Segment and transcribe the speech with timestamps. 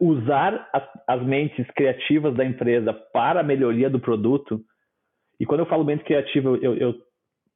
[0.00, 4.60] usar as, as, mentes criativas da empresa para a melhoria do produto.
[5.40, 6.94] E quando eu falo mente criativa, eu, eu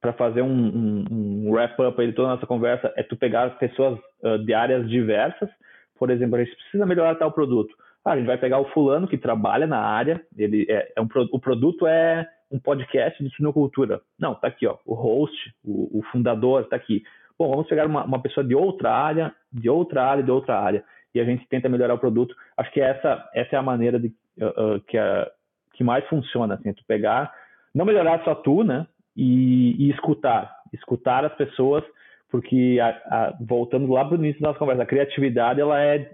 [0.01, 3.59] para fazer um, um, um wrap-up aí de toda a nossa conversa, é tu pegar
[3.59, 5.51] pessoas uh, de áreas diversas.
[5.99, 7.75] Por exemplo, a gente precisa melhorar tal produto.
[8.03, 11.09] Ah, a gente vai pegar o fulano que trabalha na área, ele é, é um,
[11.33, 14.01] o produto é um podcast de suinocultura.
[14.19, 17.03] Não, tá aqui, ó, o host, o, o fundador tá aqui.
[17.39, 20.85] Bom, vamos pegar uma, uma, pessoa de outra área, de outra área, de outra área,
[21.15, 22.35] e a gente tenta melhorar o produto.
[22.57, 24.09] Acho que essa, essa é a maneira de,
[24.41, 25.31] uh, que, a,
[25.75, 27.33] que mais funciona, assim, tu pegar,
[27.75, 28.87] não melhorar só tu, né,
[29.17, 31.85] e, e escutar, escutar as pessoas,
[32.31, 36.11] porque a, a, voltando lá para o início da nossa conversa, a criatividade ela é,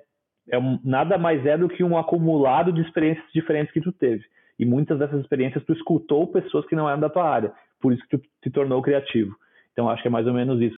[0.51, 4.25] é um, nada mais é do que um acumulado de experiências diferentes que tu teve.
[4.59, 8.03] E muitas dessas experiências tu escutou pessoas que não eram da tua área, por isso
[8.09, 9.35] que tu te tornou criativo.
[9.73, 10.77] Então acho que é mais ou menos isso.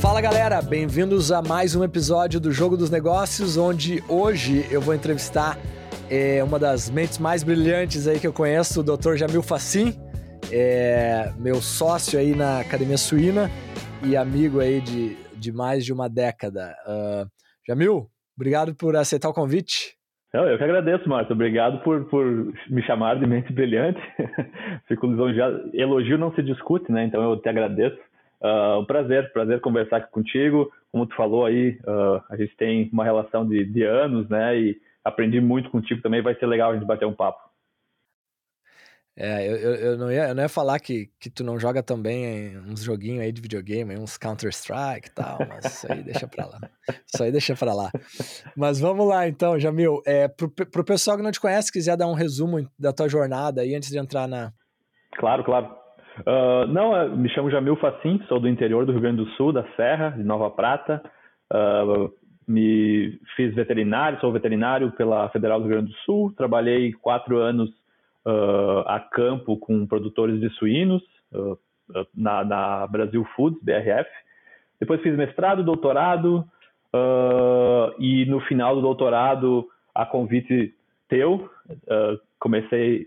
[0.00, 4.94] Fala galera, bem-vindos a mais um episódio do Jogo dos Negócios, onde hoje eu vou
[4.94, 5.58] entrevistar
[6.10, 9.16] é, uma das mentes mais brilhantes aí que eu conheço, o Dr.
[9.16, 9.92] Jamil Facim,
[10.50, 13.50] é, meu sócio aí na Academia Suína
[14.02, 16.74] e amigo aí de, de mais de uma década.
[16.86, 17.28] Uh,
[17.68, 19.96] Jamil, obrigado por aceitar o convite.
[20.32, 21.34] Eu, eu que agradeço, Marta.
[21.34, 22.24] Obrigado por, por
[22.70, 24.00] me chamar de mente brilhante.
[24.88, 25.70] Fico lisonjeado.
[25.74, 27.04] Elogio não se discute, né?
[27.04, 27.98] Então eu te agradeço.
[28.42, 30.72] Uh, um prazer, prazer conversar aqui contigo.
[30.90, 34.58] Como tu falou aí, uh, a gente tem uma relação de, de anos, né?
[34.58, 36.22] E aprendi muito contigo também.
[36.22, 37.50] Vai ser legal a gente bater um papo.
[39.22, 42.56] É, eu, eu, não ia, eu não ia falar que, que tu não joga também
[42.58, 46.58] uns joguinhos aí de videogame, uns Counter-Strike e tal, mas isso aí deixa pra lá.
[47.06, 47.90] Isso aí deixa pra lá.
[48.56, 50.00] Mas vamos lá então, Jamil.
[50.06, 53.60] É, pro, pro pessoal que não te conhece, quiser dar um resumo da tua jornada
[53.60, 54.54] aí antes de entrar na.
[55.18, 55.79] Claro, claro.
[56.26, 59.64] Uh, não, me chamo Jamil Facim, sou do interior do Rio Grande do Sul, da
[59.76, 61.02] Serra, de Nova Prata.
[61.52, 62.12] Uh,
[62.46, 66.32] me fiz veterinário, sou veterinário pela Federal do Rio Grande do Sul.
[66.36, 67.70] Trabalhei quatro anos
[68.26, 71.02] uh, a campo com produtores de suínos
[72.14, 74.08] na, na, Brasil Foods, BRF.
[74.80, 76.44] Depois fiz mestrado, doutorado
[78.00, 80.74] e no final do doutorado, a convite
[81.08, 81.48] teu,
[82.40, 83.06] comecei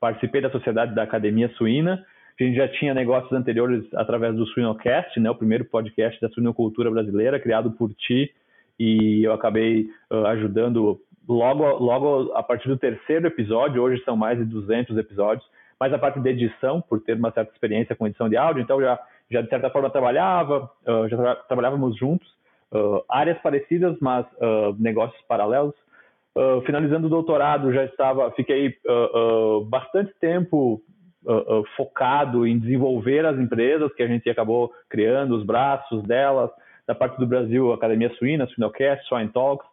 [0.00, 2.04] participei da sociedade da Academia Suína.
[2.38, 6.90] A gente já tinha negócios anteriores através do Suinocast, né, o primeiro podcast da suinocultura
[6.90, 8.34] brasileira, criado por ti,
[8.78, 14.36] e eu acabei uh, ajudando logo, logo a partir do terceiro episódio, hoje são mais
[14.36, 15.46] de 200 episódios,
[15.78, 18.80] mas a parte de edição, por ter uma certa experiência com edição de áudio, então
[18.80, 18.98] já,
[19.30, 22.28] já de certa forma trabalhava, uh, já tra trabalhávamos juntos,
[22.72, 24.26] uh, áreas parecidas, mas
[24.76, 25.74] negócios paralelos.
[26.66, 28.74] Finalizando o doutorado, já estava, fiquei
[29.68, 30.82] bastante tempo
[31.76, 36.50] focado em desenvolver as empresas que a gente acabou criando, os braços delas,
[36.86, 39.66] da parte do Brasil, Academia Suína, Suinocast, Swine Talks,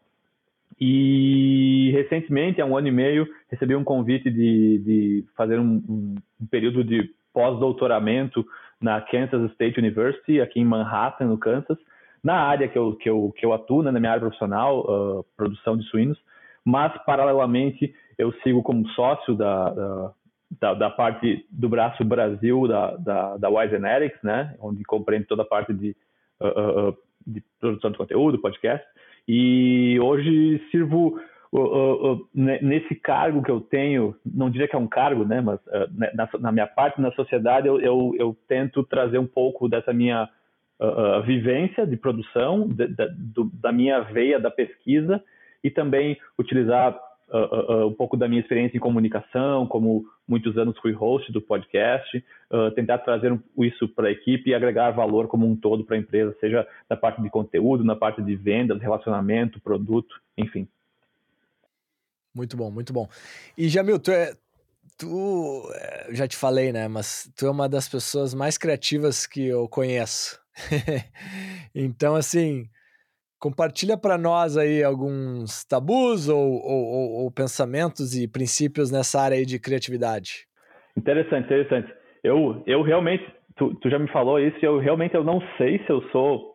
[0.83, 6.45] e recentemente, há um ano e meio, recebi um convite de, de fazer um, um
[6.49, 8.43] período de pós-doutoramento
[8.81, 11.77] na Kansas State University, aqui em Manhattan, no Kansas,
[12.23, 15.25] na área que eu, que eu, que eu atuo, né, na minha área profissional, uh,
[15.37, 16.17] produção de suínos,
[16.65, 20.13] mas, paralelamente, eu sigo como sócio da,
[20.59, 25.43] da, da parte do braço Brasil da, da, da Y Genetics, né, onde compreende toda
[25.43, 25.95] a parte de,
[26.39, 28.85] uh, uh, de produção de conteúdo, podcast,
[29.27, 31.19] e hoje sirvo
[31.53, 35.59] uh, nesse cargo que eu tenho, não diria que é um cargo, né, mas
[35.91, 39.93] né, na, na, minha parte na sociedade eu, eu, eu, tento trazer um pouco dessa
[39.93, 40.27] minha
[41.25, 45.23] vivência de produção, de, de, do, da minha veia da pesquisa
[45.63, 46.97] e também utilizar
[47.29, 51.41] uh, uh, um pouco da minha experiência em comunicação, como muitos anos fui host do
[51.41, 52.23] podcast,
[52.73, 56.33] tentar trazer isso para a equipe e agregar valor como um todo para a empresa,
[56.39, 60.65] seja na parte de conteúdo, na parte de vendas, relacionamento, produto, enfim.
[62.33, 63.09] Muito bom, muito bom.
[63.57, 64.33] E Jamil, tu é,
[64.97, 66.87] tu é, já te falei, né?
[66.87, 70.39] Mas tu é uma das pessoas mais criativas que eu conheço.
[71.75, 72.69] então, assim,
[73.41, 79.47] Compartilha para nós aí alguns tabus ou, ou, ou, pensamentos e princípios nessa área aí
[79.47, 80.45] de criatividade.
[80.95, 81.91] Interessante, interessante.
[82.23, 83.25] Eu, eu realmente,
[83.57, 86.53] tu, tu já me falou isso, eu realmente eu não sei se eu sou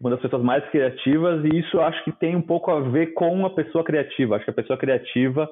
[0.00, 3.44] uma das pessoas mais criativas e isso acho que tem um pouco a ver com
[3.44, 4.36] a pessoa criativa.
[4.36, 5.50] Acho que a pessoa criativa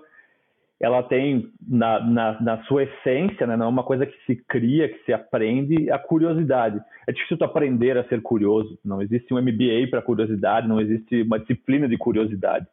[0.81, 4.89] ela tem na, na, na, sua essência, né, não é uma coisa que se cria,
[4.89, 6.81] que se aprende, a curiosidade.
[7.07, 11.23] É difícil tu aprender a ser curioso, não existe um MBA para curiosidade, não existe
[11.23, 12.67] uma disciplina de curiosidade.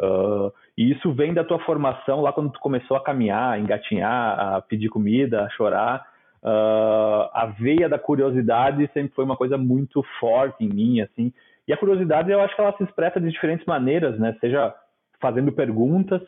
[0.00, 4.38] Uh, e isso vem da tua formação lá quando tu começou a caminhar, a engatinhar,
[4.38, 6.06] a pedir comida, a chorar.
[6.42, 11.32] uh, a veia da curiosidade sempre foi uma coisa muito forte em mim, assim.
[11.66, 14.36] E a curiosidade, eu acho que ela se expressa de diferentes maneiras, né?
[14.40, 14.72] Seja
[15.20, 16.22] fazendo perguntas,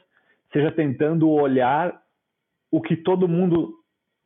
[0.53, 2.01] seja tentando olhar
[2.71, 3.75] o que todo mundo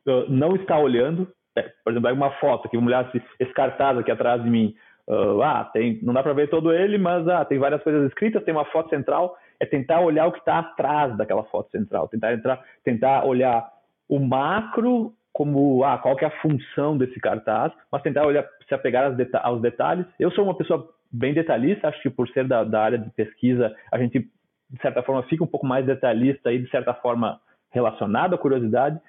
[0.07, 1.27] uh, não está olhando.
[1.57, 4.75] É, por exemplo, uma foto que uma mulher esse cartaz aqui atrás de mim.
[5.07, 8.43] Uh, ah, tem, não dá para ver todo ele, mas ah, tem várias coisas escritas,
[8.43, 9.37] tem uma foto central.
[9.59, 13.69] É tentar olhar o que está atrás daquela foto central, tentar entrar, tentar olhar
[14.09, 19.13] o macro como ah, qual é a função desse cartaz, mas tentar olhar, se apegar
[19.43, 20.05] aos detalhes.
[20.17, 23.75] Eu sou uma pessoa bem detalhista, acho que por ser da, da, área de pesquisa,
[23.91, 24.29] a gente,
[24.69, 27.39] de certa forma, fica um pouco mais detalhista e, de certa forma,
[27.71, 28.99] relacionado à curiosidade.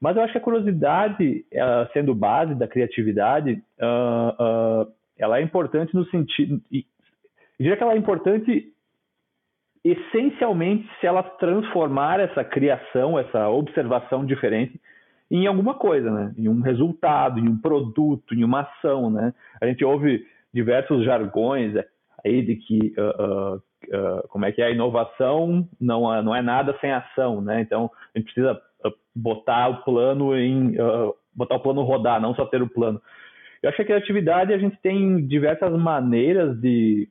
[0.00, 5.42] Mas eu acho que a curiosidade, uh, sendo base da criatividade, uh, uh, ela é
[5.42, 6.60] importante no sentido.
[6.70, 6.84] E,
[7.58, 8.72] diria que ela é importante
[9.84, 14.78] essencialmente se ela transformar essa criação, essa observação diferente
[15.30, 16.34] em alguma coisa, né?
[16.36, 19.34] Em um resultado, em um produto, em uma ação, né?
[19.60, 21.74] A gente ouve diversos jargões
[22.24, 23.62] aí de que uh, uh,
[23.92, 27.60] uh, como é que é a inovação não não é nada sem ação, né?
[27.60, 28.60] Então a gente precisa
[29.14, 30.76] botar o plano em
[31.34, 33.00] botar o plano rodar, não só ter o plano.
[33.62, 37.08] Eu acho que a criatividade a gente tem diversas maneiras de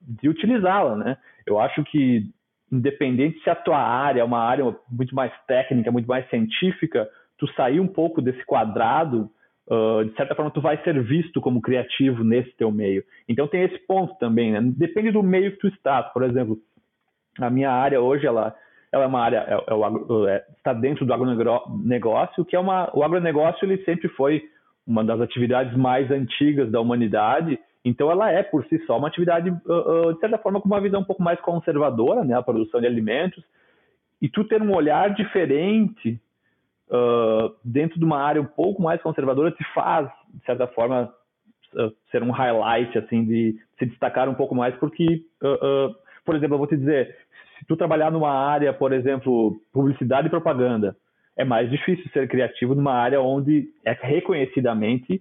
[0.00, 1.16] de utilizá-la, né?
[1.46, 2.30] Eu acho que
[2.70, 7.08] independente se a tua área é uma área muito mais técnica, muito mais científica,
[7.38, 9.30] tu sair um pouco desse quadrado,
[9.68, 13.04] uh, de certa forma tu vai ser visto como criativo nesse teu meio.
[13.28, 14.60] Então tem esse ponto também, né?
[14.62, 16.02] Depende do meio que tu está.
[16.02, 16.58] Por exemplo,
[17.40, 18.54] a minha área hoje, ela,
[18.92, 23.02] ela é uma área, é, é, é, está dentro do agronegócio, que é uma, o
[23.02, 24.42] agronegócio ele sempre foi
[24.86, 29.48] uma das atividades mais antigas da humanidade então, ela é, por si só, uma atividade,
[29.48, 32.34] uh, uh, de certa forma, com uma visão um pouco mais conservadora, né?
[32.34, 33.44] A produção de alimentos.
[34.20, 36.20] E tu ter um olhar diferente
[36.90, 41.12] uh, dentro de uma área um pouco mais conservadora te faz, de certa forma,
[42.10, 45.22] ser um highlight, assim, de se destacar um pouco mais, porque,
[46.24, 47.14] por exemplo, eu vou te dizer,
[47.58, 50.96] se tu trabalhar numa área, por exemplo, publicidade e propaganda,
[51.36, 55.20] é mais difícil ser criativo numa área onde é reconhecidamente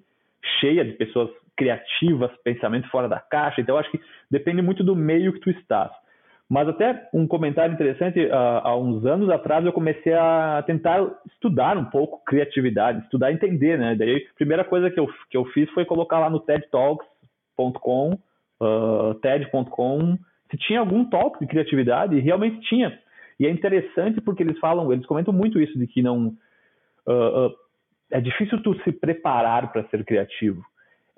[0.61, 3.59] cheia de pessoas criativas, pensamento fora da caixa.
[3.59, 5.91] Então, acho que depende muito do meio que tu estás.
[6.49, 11.75] Mas até um comentário interessante, uh, há uns anos atrás eu comecei a tentar estudar
[11.77, 13.95] um pouco criatividade, estudar e entender, né?
[13.95, 18.19] Daí a primeira coisa que eu, que eu fiz foi colocar lá no tedtalks.com,
[18.61, 20.17] uh, ted.com,
[20.51, 22.97] se tinha algum talk de criatividade, e realmente tinha.
[23.39, 26.27] E é interessante porque eles falam, eles comentam muito isso, de que não...
[27.07, 27.51] Uh,
[28.11, 30.63] é difícil tu se preparar para ser criativo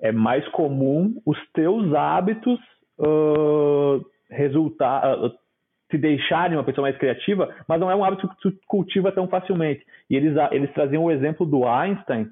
[0.00, 2.58] é mais comum os teus hábitos
[2.98, 5.02] uh, resultar,
[5.90, 9.26] te deixarem uma pessoa mais criativa, mas não é um hábito que tu cultiva tão
[9.28, 9.84] facilmente.
[10.10, 12.28] E eles, eles traziam o exemplo do Einstein,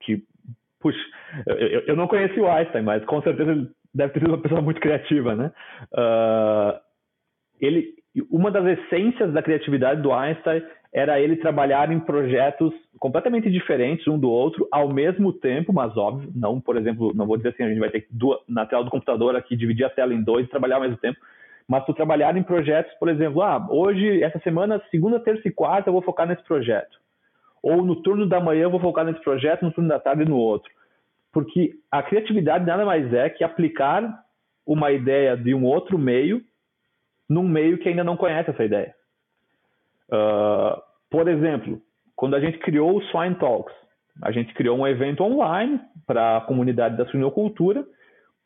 [0.00, 0.22] que,
[0.80, 0.98] puxa,
[1.46, 4.60] eu, eu não conheci o Einstein, mas com certeza ele deve ter sido uma pessoa
[4.60, 5.52] muito criativa, né?
[5.92, 6.78] Uh,
[7.60, 7.94] ele,
[8.30, 10.62] uma das essências da criatividade do Einstein
[10.96, 16.32] era ele trabalhar em projetos completamente diferentes um do outro ao mesmo tempo, mas óbvio,
[16.34, 18.08] não, por exemplo, não vou dizer assim, a gente vai ter que
[18.48, 21.18] na tela do computador aqui dividir a tela em dois e trabalhar ao mesmo tempo,
[21.68, 25.90] mas tu trabalhar em projetos, por exemplo, ah, hoje, essa semana, segunda, terça e quarta
[25.90, 26.98] eu vou focar nesse projeto.
[27.62, 30.38] Ou no turno da manhã eu vou focar nesse projeto, no turno da tarde no
[30.38, 30.72] outro.
[31.30, 34.24] Porque a criatividade nada mais é que aplicar
[34.64, 36.42] uma ideia de um outro meio
[37.28, 38.94] num meio que ainda não conhece essa ideia.
[40.08, 41.80] Uh, por exemplo,
[42.14, 43.74] quando a gente criou o Swine Talks,
[44.22, 47.84] a gente criou um evento online para a comunidade da suinocultura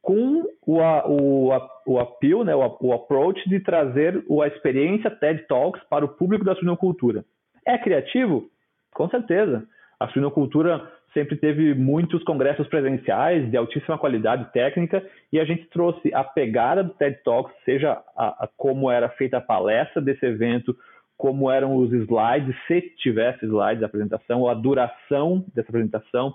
[0.02, 1.50] com o, o,
[1.86, 6.44] o appeal, né, o, o approach de trazer a experiência TED Talks para o público
[6.44, 7.24] da suinocultura.
[7.66, 8.48] É criativo?
[8.94, 9.66] Com certeza.
[9.98, 16.12] A suinocultura sempre teve muitos congressos presenciais de altíssima qualidade técnica e a gente trouxe
[16.14, 20.74] a pegada do TED Talks, seja a, a como era feita a palestra desse evento,
[21.20, 26.34] como eram os slides, se tivesse slides da apresentação, ou a duração dessa apresentação,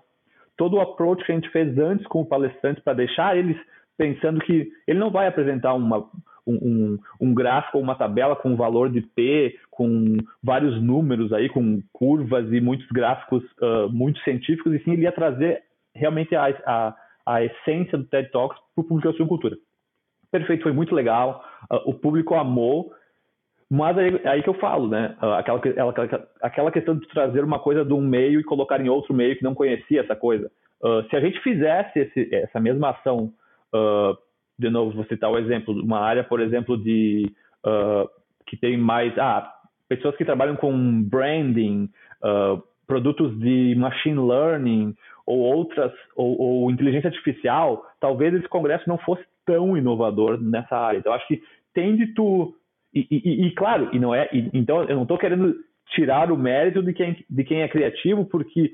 [0.56, 3.58] todo o approach que a gente fez antes com o palestrante para deixar eles
[3.98, 6.08] pensando que ele não vai apresentar uma,
[6.46, 11.82] um, um, gráfico ou uma tabela com valor de P, com vários números aí, com
[11.92, 15.64] curvas e muitos gráficos uh, muito científicos, e sim ele ia trazer
[15.96, 19.58] realmente a, a, a essência do TED Talks para o público da cultura.
[20.30, 22.94] Perfeito, foi muito legal, uh, o público amou,
[23.70, 25.16] mas aí, aí, que eu falo, né?
[25.20, 29.14] Aquela, aquela, aquela questão de trazer uma coisa de um meio e colocar em outro
[29.14, 30.52] meio que não conhecia essa coisa.
[30.84, 33.32] Uh, se a gente fizesse esse, essa mesma ação,
[33.74, 34.16] uh,
[34.58, 37.32] de novo, vou citar o exemplo, uma área, por exemplo, de
[37.66, 38.08] uh,
[38.46, 39.52] que tem mais ah,
[39.90, 41.90] pessoas que trabalham com branding,
[42.88, 44.96] produtos de machine learning
[45.26, 51.00] ou outras, ou, ou, inteligência artificial, talvez esse congresso não fosse tão inovador nessa área.
[51.00, 51.42] Então, acho que
[51.74, 52.54] tem de tu.
[52.96, 54.30] E, e, e claro, e não é.
[54.32, 55.54] E, então, eu não estou querendo
[55.90, 58.72] tirar o mérito de quem, de quem é criativo, porque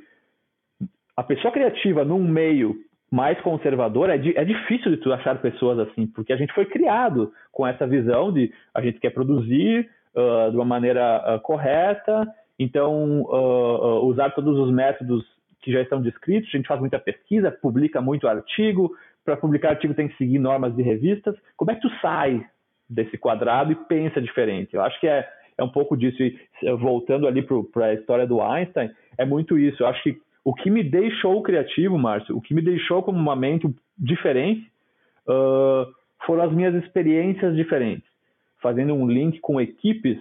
[1.17, 2.75] a pessoa criativa num meio
[3.11, 7.33] mais conservador é, é difícil de tu achar pessoas assim, porque a gente foi criado
[7.51, 12.25] com essa visão de a gente quer produzir uh, de uma maneira uh, correta,
[12.57, 15.25] então uh, usar todos os métodos
[15.61, 19.93] que já estão descritos, a gente faz muita pesquisa, publica muito artigo, para publicar artigo
[19.93, 21.35] tem que seguir normas de revistas.
[21.57, 22.43] Como é que tu sai
[22.91, 24.75] desse quadrado e pensa diferente?
[24.75, 26.21] Eu acho que é, é um pouco disso.
[26.21, 26.37] E
[26.79, 29.81] voltando ali para a história do Einstein, é muito isso.
[29.81, 33.35] Eu acho que o que me deixou criativo, Márcio, o que me deixou como uma
[33.35, 34.71] mente diferente,
[35.27, 35.85] uh,
[36.25, 38.09] foram as minhas experiências diferentes.
[38.61, 40.17] Fazendo um link com equipes,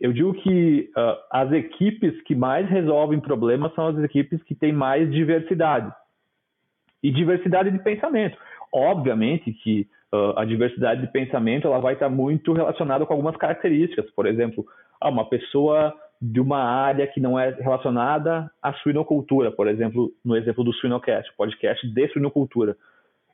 [0.00, 4.72] eu digo que uh, as equipes que mais resolvem problemas são as equipes que têm
[4.72, 5.92] mais diversidade.
[7.02, 8.36] E diversidade de pensamento.
[8.72, 9.86] Obviamente que
[10.36, 14.10] a diversidade de pensamento ela vai estar muito relacionada com algumas características.
[14.12, 14.64] Por exemplo,
[15.00, 20.36] ah, uma pessoa de uma área que não é relacionada à suinocultura, por exemplo, no
[20.36, 22.76] exemplo do Suinocast, podcast de suinocultura.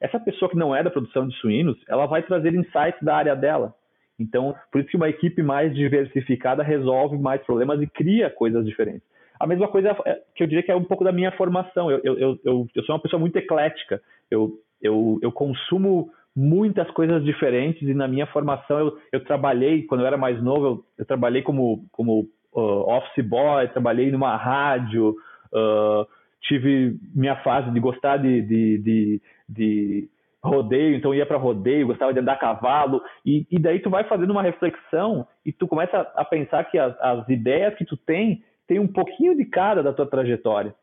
[0.01, 3.35] Essa pessoa que não é da produção de suínos, ela vai trazer insights da área
[3.35, 3.75] dela.
[4.19, 9.03] Então, por isso que uma equipe mais diversificada resolve mais problemas e cria coisas diferentes.
[9.41, 11.91] A mesma coisa é, que eu diria que é um pouco da minha formação.
[11.91, 14.01] Eu, eu, eu, eu sou uma pessoa muito eclética.
[14.31, 20.01] Eu, eu, eu consumo muitas coisas diferentes e na minha formação eu, eu trabalhei, quando
[20.01, 25.11] eu era mais novo, eu, eu trabalhei como, como uh, office boy, trabalhei numa rádio,
[25.53, 26.07] uh,
[26.43, 30.09] tive minha fase de gostar de, de, de, de
[30.43, 34.05] rodeio, então ia para rodeio, gostava de andar a cavalo, e, e, daí tu vai
[34.05, 38.43] fazendo uma reflexão e tu começa a pensar que as, as, ideias que tu tem,
[38.67, 40.75] tem um pouquinho de cada da tua trajetória,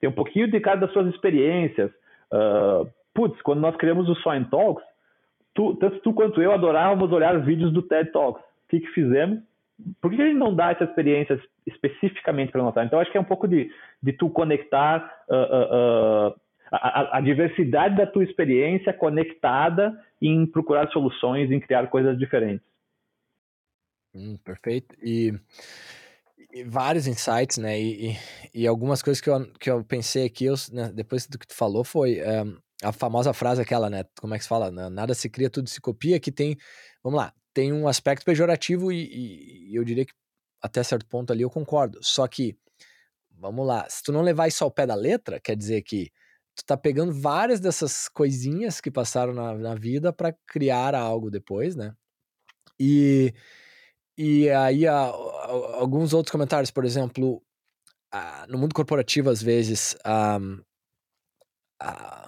[0.00, 1.90] tem um pouquinho de cada das suas experiências.
[2.32, 4.84] Uh, putz, quando nós criamos o Swine Talks,
[5.54, 8.42] tu, tanto tu quanto eu adorávamos olhar vídeos do TED Talks.
[8.42, 9.40] O que, que fizemos?
[10.00, 12.84] Por que a gente não dá essa experiência especificamente para notar?
[12.84, 13.70] Então, acho que é um pouco de,
[14.02, 20.88] de tu conectar uh, uh, uh, a, a, diversidade da tua experiência conectada em procurar
[20.90, 22.64] soluções, em criar coisas diferentes.
[24.14, 24.94] Hum, perfeito.
[25.02, 25.34] E,
[26.52, 27.80] e, vários insights, né?
[27.80, 28.16] E,
[28.54, 31.54] e, algumas coisas que eu, que eu pensei aqui, eu, né, depois do que tu
[31.54, 34.04] falou, foi um, a famosa frase aquela, né?
[34.20, 34.70] Como é que se fala?
[34.90, 36.56] Nada se cria, tudo se copia, que tem,
[37.02, 40.12] vamos lá, tem um aspecto pejorativo e, e eu diria que
[40.60, 41.98] até certo ponto ali eu concordo.
[42.02, 42.56] Só que,
[43.30, 46.10] vamos lá, se tu não levar isso ao pé da letra, quer dizer que
[46.54, 51.74] tu tá pegando várias dessas coisinhas que passaram na, na vida para criar algo depois,
[51.74, 51.94] né?
[52.78, 53.34] E,
[54.16, 55.46] e aí a, a,
[55.78, 57.42] alguns outros comentários, por exemplo,
[58.12, 59.96] a, no mundo corporativo, às vezes,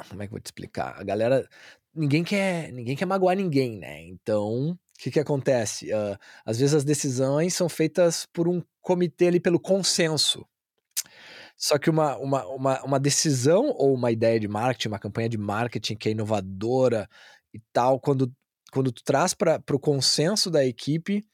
[0.08, 0.98] como é que eu vou te explicar?
[0.98, 1.48] A galera.
[1.94, 4.02] Ninguém quer, ninguém quer magoar ninguém, né?
[4.02, 5.92] Então, o que, que acontece?
[5.92, 10.46] Uh, às vezes as decisões são feitas por um comitê ali pelo consenso.
[11.56, 15.38] Só que uma, uma, uma, uma decisão ou uma ideia de marketing, uma campanha de
[15.38, 17.08] marketing que é inovadora
[17.52, 18.30] e tal, quando,
[18.70, 21.24] quando tu traz para o consenso da equipe,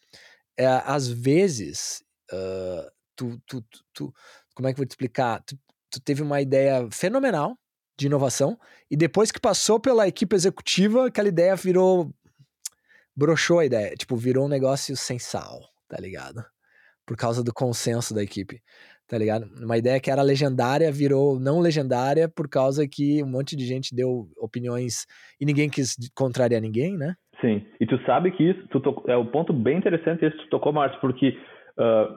[0.57, 4.15] é, às vezes, uh, tu, tu, tu, tu,
[4.55, 5.43] como é que eu vou te explicar?
[5.43, 5.59] Tu,
[5.91, 7.59] tu teve uma ideia fenomenal
[7.99, 8.59] de inovação
[8.91, 12.11] e depois que passou pela equipe executiva, aquela ideia virou
[13.15, 16.43] broxou a ideia, tipo, virou um negócio sem sal, tá ligado?
[17.05, 18.63] Por causa do consenso da equipe
[19.13, 19.45] tá ligado?
[19.63, 23.95] Uma ideia que era legendária virou não legendária por causa que um monte de gente
[23.95, 25.05] deu opiniões
[25.39, 27.15] e ninguém quis contrariar ninguém, né?
[27.39, 30.49] Sim, e tu sabe que isso tu é um ponto bem interessante esse que tu
[30.49, 31.37] tocou, Márcio, porque
[31.77, 32.17] uh,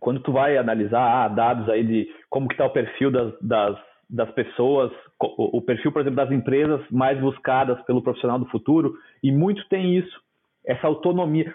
[0.00, 3.76] quando tu vai analisar ah, dados aí de como que tá o perfil das, das,
[4.08, 9.32] das pessoas, o, perfil, por exemplo, das empresas mais buscadas pelo profissional do futuro, e
[9.32, 10.20] muito tem isso,
[10.64, 11.52] essa autonomia.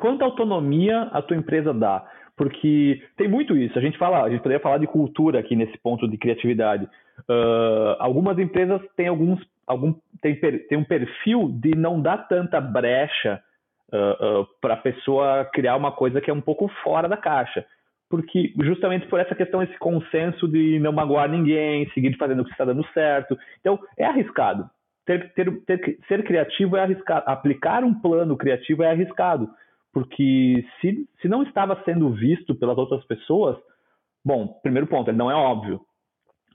[0.00, 2.06] Quanta autonomia a tua empresa dá?
[2.36, 3.78] porque tem muito isso.
[3.78, 6.88] A gente fala, a gente poderia falar de cultura aqui nesse ponto de criatividade.
[7.28, 13.40] Uh, algumas empresas têm alguns, algum tem, tem um perfil de não dar tanta brecha
[13.92, 17.64] uh, uh, para a pessoa criar uma coisa que é um pouco fora da caixa,
[18.12, 22.50] porque justamente por essa questão, esse consenso de não magoar ninguém, seguir fazendo o que
[22.50, 23.38] está dando certo.
[23.58, 24.68] Então é arriscado.
[25.06, 27.24] Ter, ter, ter, ser criativo é arriscado.
[27.26, 29.48] Aplicar um plano criativo é arriscado
[29.94, 33.56] porque se, se não estava sendo visto pelas outras pessoas,
[34.22, 35.80] bom, primeiro ponto, ele não é óbvio.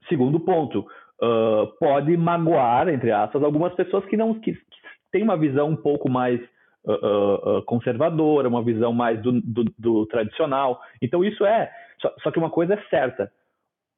[0.07, 4.59] Segundo ponto, uh, pode magoar, entre aspas, algumas pessoas que não que, que
[5.11, 6.39] têm uma visão um pouco mais
[6.87, 10.79] uh, uh, conservadora, uma visão mais do, do, do, tradicional.
[11.01, 13.31] Então isso é Só, só que uma coisa é certa,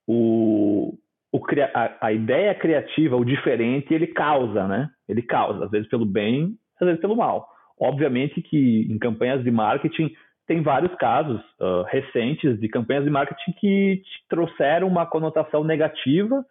[0.08, 0.98] o,
[1.32, 1.40] o,
[1.74, 4.90] a, a, ideia criativa, o diferente, ele causa, né?
[5.08, 7.48] Ele causa, às vezes pelo bem, às vezes pelo mal.
[7.80, 10.12] Obviamente que em campanhas de marketing
[10.48, 16.44] tem vários casos uh, recentes de campanhas de marketing que trouxeram uma conotação negativa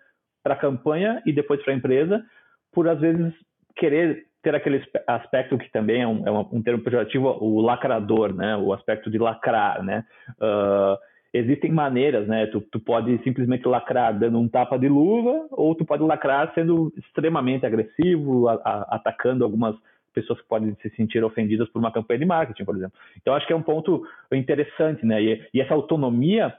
[0.42, 2.24] para a campanha e depois para a empresa,
[2.72, 3.34] por às vezes
[3.76, 8.56] querer ter aquele aspecto que também é um, é um termo pejorativo, o lacrador, né?
[8.56, 10.04] O aspecto de lacrar, né?
[10.40, 10.96] Uh,
[11.34, 12.46] existem maneiras, né?
[12.46, 16.90] Tu, tu pode simplesmente lacrar dando um tapa de luva, ou tu pode lacrar sendo
[16.96, 19.76] extremamente agressivo, a, a, atacando algumas
[20.14, 22.98] pessoas que podem se sentir ofendidas por uma campanha de marketing, por exemplo.
[23.20, 24.02] Então, acho que é um ponto
[24.32, 25.22] interessante, né?
[25.22, 26.54] E, e essa autonomia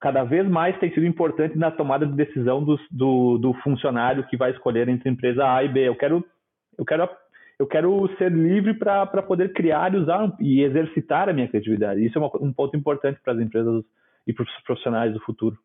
[0.00, 4.38] cada vez mais tem sido importante na tomada de decisão do, do, do funcionário que
[4.38, 5.86] vai escolher entre empresa A e B.
[5.86, 6.24] Eu quero,
[6.78, 7.08] eu quero,
[7.58, 12.04] eu quero ser livre para poder criar e usar e exercitar a minha criatividade.
[12.04, 13.82] Isso é uma, um ponto importante para as empresas
[14.26, 15.58] e para os profissionais do futuro.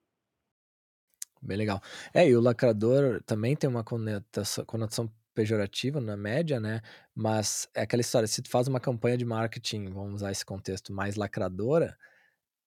[1.41, 1.81] Bem legal.
[2.13, 6.81] É, e o lacrador também tem uma conotação, conotação pejorativa na média, né?
[7.15, 10.93] Mas é aquela história, se tu faz uma campanha de marketing, vamos usar esse contexto,
[10.93, 11.97] mais lacradora,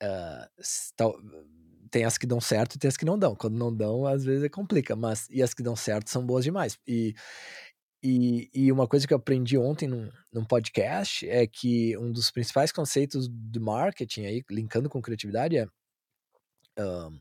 [0.03, 0.65] uh,
[1.91, 3.37] tem as que dão certo e tem as que não dão.
[3.37, 6.45] Quando não dão, às vezes é complica, mas e as que dão certo são boas
[6.45, 6.77] demais.
[6.87, 7.15] E,
[8.07, 12.31] e, e uma coisa que eu aprendi ontem num, num podcast é que um dos
[12.31, 15.67] principais conceitos do marketing aí, linkando com criatividade, é
[16.79, 17.19] um,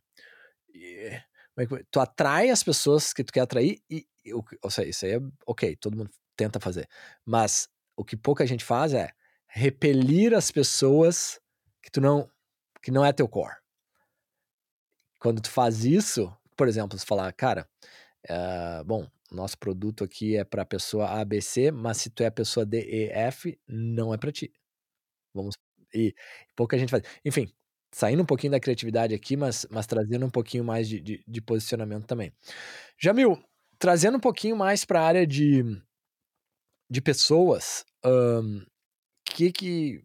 [0.76, 1.26] yeah,
[1.58, 5.14] é tu atrai as pessoas que tu quer atrair e, e ou seja, isso aí
[5.14, 6.90] é ok, todo mundo tenta fazer,
[7.26, 9.10] mas o que pouca gente faz é
[9.48, 11.40] repelir as pessoas
[11.82, 12.30] que tu não
[12.82, 13.56] que não é teu core.
[15.18, 17.66] Quando tu faz isso, por exemplo, você falar, cara,
[18.30, 22.32] uh, bom, nosso produto aqui é para a pessoa ABC, mas se tu é a
[22.32, 24.52] pessoa D, E, F, não é para ti.
[25.34, 25.56] Vamos
[25.94, 26.14] e
[26.56, 27.04] pouca gente faz.
[27.24, 27.48] Enfim,
[27.92, 31.42] saindo um pouquinho da criatividade aqui, mas, mas trazendo um pouquinho mais de, de, de
[31.42, 32.34] posicionamento também.
[32.98, 33.38] Jamil,
[33.78, 35.64] trazendo um pouquinho mais para a área de,
[36.90, 38.66] de pessoas, o um,
[39.26, 40.04] que que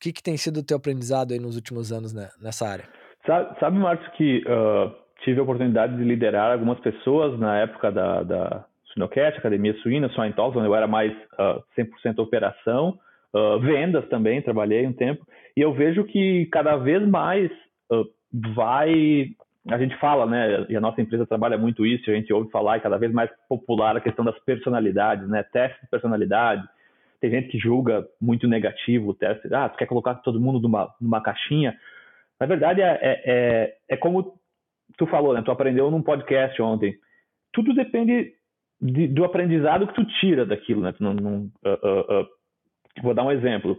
[0.00, 2.88] que, que tem sido o teu aprendizado aí nos últimos anos né, nessa área?
[3.24, 8.22] Sabe, sabe Marcos, que uh, tive a oportunidade de liderar algumas pessoas na época da,
[8.22, 8.64] da
[9.36, 12.96] Academia Suína, Swine Talks, onde eu era mais uh, 100% operação,
[13.34, 17.50] uh, vendas também, trabalhei um tempo, e eu vejo que cada vez mais
[17.90, 18.06] uh,
[18.54, 19.26] vai.
[19.68, 20.64] A gente fala, né?
[20.68, 23.28] E a nossa empresa trabalha muito isso, a gente ouve falar, e cada vez mais
[23.48, 25.42] popular a questão das personalidades, né?
[25.52, 26.62] Teste de personalidade,
[27.20, 29.52] tem gente que julga muito negativo o teste.
[29.52, 31.76] Ah, tu quer colocar todo mundo numa, numa caixinha.
[32.38, 34.38] Na verdade, é, é, é, é como
[34.96, 35.42] tu falou, né?
[35.42, 36.94] Tu aprendeu num podcast ontem.
[37.52, 38.32] Tudo depende
[38.80, 40.94] de, do aprendizado que tu tira daquilo, né?
[41.00, 42.26] Não, não uh, uh, uh,
[43.02, 43.76] vou dar um exemplo.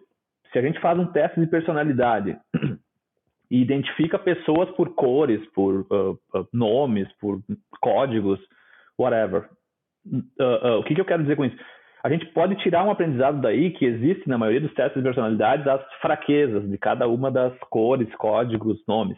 [0.52, 2.38] Se a gente faz um teste de personalidade
[3.52, 5.86] e identifica pessoas por cores, por
[6.54, 7.42] nomes, por
[7.82, 8.40] códigos,
[8.98, 9.50] whatever.
[10.80, 11.58] o que, que eu quero dizer com isso?
[12.08, 15.68] a gente pode tirar um aprendizado daí que existe na maioria dos testes de personalidade
[15.70, 19.18] as fraquezas de cada uma das cores, códigos, nomes.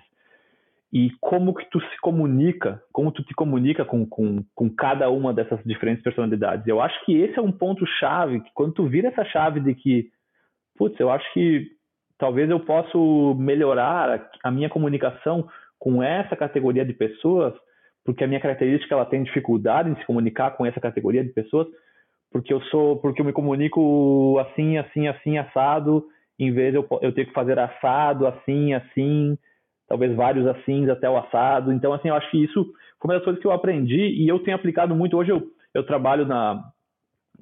[0.91, 5.31] E como que tu se comunica, como tu te comunica com, com, com cada uma
[5.33, 6.65] dessas diferentes personalidades.
[6.65, 9.75] Eu acho que esse é um ponto chave, que quando tu vira essa chave de
[9.75, 10.09] que,
[10.75, 11.67] putz, eu acho que
[12.17, 12.97] talvez eu possa
[13.37, 15.47] melhorar a minha comunicação
[15.77, 17.53] com essa categoria de pessoas,
[18.03, 21.67] porque a minha característica ela tem dificuldade em se comunicar com essa categoria de pessoas,
[22.31, 26.05] porque eu sou, porque eu me comunico assim, assim, assim, assado,
[26.37, 29.37] em vez eu, eu ter que fazer assado, assim, assim,
[29.89, 31.73] talvez vários assim até o assado.
[31.73, 32.63] Então, assim, eu acho que isso
[33.01, 35.17] foi uma das coisas que eu aprendi e eu tenho aplicado muito.
[35.17, 35.41] Hoje eu,
[35.73, 36.63] eu trabalho na,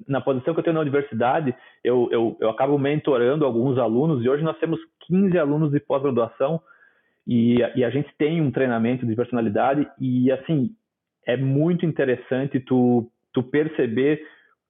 [0.08, 4.28] na posição que eu tenho na universidade, eu, eu, eu acabo mentorando alguns alunos e
[4.28, 6.60] hoje nós temos 15 alunos de pós-graduação
[7.26, 10.70] e, e a gente tem um treinamento de personalidade e, assim,
[11.26, 14.22] é muito interessante tu, tu perceber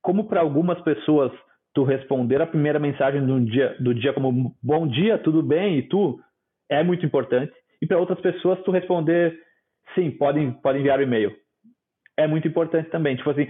[0.02, 1.30] como para algumas pessoas
[1.72, 5.82] tu responder a primeira mensagem do dia, do dia como bom dia, tudo bem e
[5.82, 6.18] tu
[6.68, 7.52] é muito importante.
[7.80, 9.38] E para outras pessoas tu responder
[9.94, 11.34] sim, pode, pode enviar o e-mail.
[12.16, 13.16] É muito importante também.
[13.16, 13.46] Tipo assim,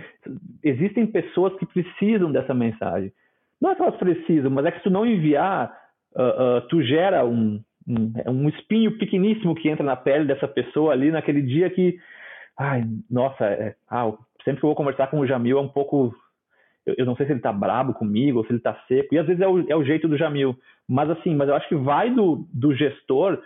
[0.62, 3.12] existem pessoas que precisam dessa mensagem.
[3.60, 5.72] Não é que elas precisam, mas é que se tu não enviar,
[6.14, 10.92] uh, uh, tu gera um, um, um espinho pequeníssimo que entra na pele dessa pessoa
[10.92, 11.98] ali naquele dia que,
[12.56, 14.12] ai, nossa, é, ah,
[14.44, 16.14] sempre que eu vou conversar com o Jamil é um pouco
[16.88, 19.14] eu, eu não sei se ele tá brabo comigo ou se ele tá seco.
[19.14, 20.56] E às vezes é o, é o jeito do Jamil.
[20.88, 23.38] Mas assim, mas eu acho que vai do, do gestor,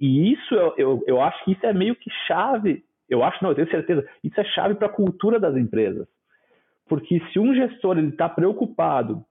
[0.00, 2.82] e isso eu, eu, eu acho que isso é meio que chave.
[3.08, 6.08] Eu acho, não, eu tenho certeza, isso é chave para a cultura das empresas.
[6.88, 9.24] Porque se um gestor ele está preocupado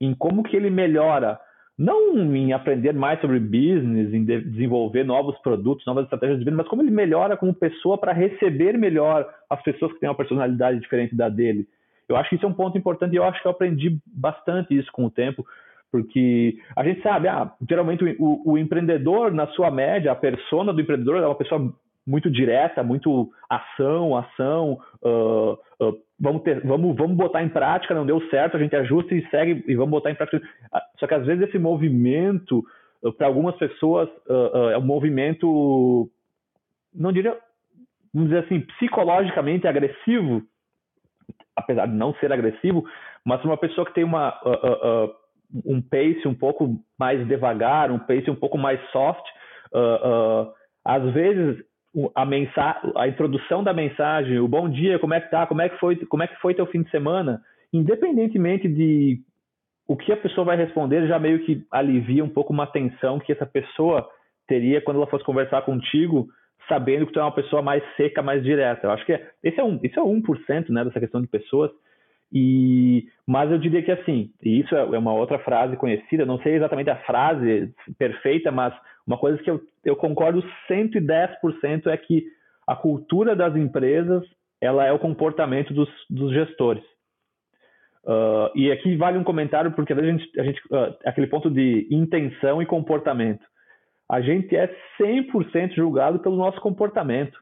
[0.00, 1.38] em como que ele melhora
[1.78, 6.58] não em aprender mais sobre business, em de desenvolver novos produtos, novas estratégias de venda,
[6.58, 10.78] mas como ele melhora como pessoa para receber melhor as pessoas que têm uma personalidade
[10.78, 11.66] diferente da dele.
[12.08, 14.76] Eu acho que isso é um ponto importante e eu acho que eu aprendi bastante
[14.76, 15.44] isso com o tempo,
[15.92, 20.80] porque a gente sabe, ah, geralmente o, o empreendedor, na sua média, a persona do
[20.80, 21.70] empreendedor é uma pessoa
[22.06, 28.06] muito direta, muito ação, ação, uh, uh, vamos, ter, vamos, vamos botar em prática, não
[28.06, 30.40] deu certo, a gente ajusta e segue e vamos botar em prática.
[30.72, 32.64] Ah, só que às vezes esse movimento,
[33.18, 34.08] para algumas pessoas,
[34.72, 36.10] é um movimento,
[36.94, 37.36] não diria,
[38.14, 40.42] vamos dizer assim, psicologicamente agressivo,
[41.54, 42.84] apesar de não ser agressivo,
[43.24, 44.38] mas uma pessoa que tem uma,
[45.64, 49.24] um pace um pouco mais devagar, um pace um pouco mais soft,
[50.84, 51.62] às vezes
[52.14, 52.26] a
[52.96, 55.96] a introdução da mensagem, o bom dia, como é que tá, como é que foi,
[56.06, 57.40] como é que foi teu fim de semana,
[57.72, 59.20] independentemente de
[59.86, 63.32] o que a pessoa vai responder, já meio que alivia um pouco uma tensão que
[63.32, 64.08] essa pessoa
[64.46, 66.28] teria quando ela fosse conversar contigo,
[66.68, 68.86] sabendo que tu é uma pessoa mais seca, mais direta.
[68.86, 71.70] Eu acho que é, esse é um, esse é 1%, né, dessa questão de pessoas.
[72.32, 76.54] E, mas eu diria que assim, e isso é uma outra frase conhecida, não sei
[76.54, 78.74] exatamente a frase perfeita, mas
[79.06, 82.24] uma coisa que eu, eu concordo 110% é que
[82.66, 84.24] a cultura das empresas
[84.60, 86.84] ela é o comportamento dos, dos gestores.
[88.04, 91.86] Uh, e aqui vale um comentário, porque a gente, a gente uh, aquele ponto de
[91.90, 93.44] intenção e comportamento.
[94.08, 97.38] A gente é 100% julgado pelo nosso comportamento.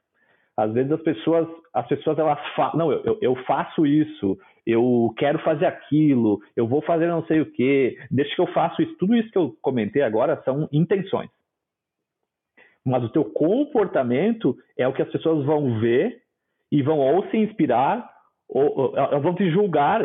[0.57, 5.39] Às vezes as pessoas, as pessoas elas falam, não, eu, eu faço isso, eu quero
[5.41, 8.97] fazer aquilo, eu vou fazer não sei o quê, deixa que eu faço isso.
[8.99, 11.31] Tudo isso que eu comentei agora são intenções.
[12.85, 16.23] Mas o teu comportamento é o que as pessoas vão ver
[16.73, 18.09] e vão ou se inspirar
[18.49, 20.03] ou, ou vão te julgar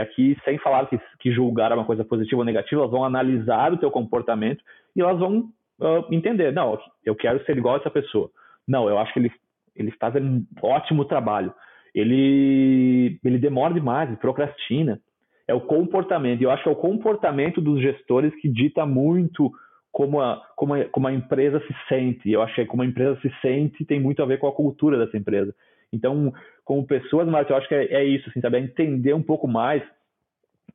[0.00, 3.72] aqui sem falar que, que, julgar é uma coisa positiva ou negativa elas vão analisar
[3.72, 4.62] o teu comportamento
[4.94, 5.48] e elas vão
[5.80, 8.30] uh, entender não eu quero ser igual a essa pessoa.
[8.66, 9.32] Não eu acho que ele
[9.74, 11.52] ele faz um ótimo trabalho
[11.94, 15.00] ele ele demora demais ele procrastina
[15.46, 19.50] é o comportamento eu acho que é o comportamento dos gestores que dita muito
[19.92, 22.30] como a, como, a, como a empresa se sente.
[22.30, 24.98] Eu achei que como a empresa se sente tem muito a ver com a cultura
[24.98, 25.54] dessa empresa.
[25.92, 26.32] Então,
[26.64, 28.40] como pessoas, mas eu acho que é, é isso, assim?
[28.42, 29.82] É entender um pouco mais,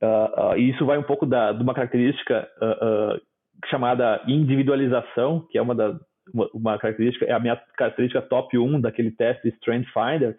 [0.02, 3.22] uh, uh, e isso vai um pouco da, de uma característica uh,
[3.68, 5.98] chamada individualização, que é uma das
[6.34, 10.36] uma, uma, característica, é a minha característica top 1 daquele teste Strength Finder,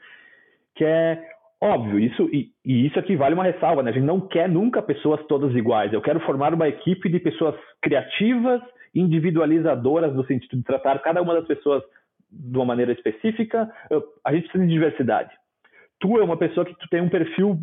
[0.77, 1.21] que é
[1.61, 3.91] Óbvio, isso e, e, isso aqui vale uma ressalva, né?
[3.91, 5.91] A gente não quer nunca pessoas todas iguais.
[5.91, 8.61] Eu quero formar uma equipe de pessoas criativas,
[8.95, 11.83] individualizadoras no sentido de tratar cada uma das pessoas
[12.31, 13.71] de uma maneira específica.
[13.89, 15.31] Eu, a gente precisa de diversidade.
[15.99, 17.59] Tu é uma pessoa que tu tem um perfil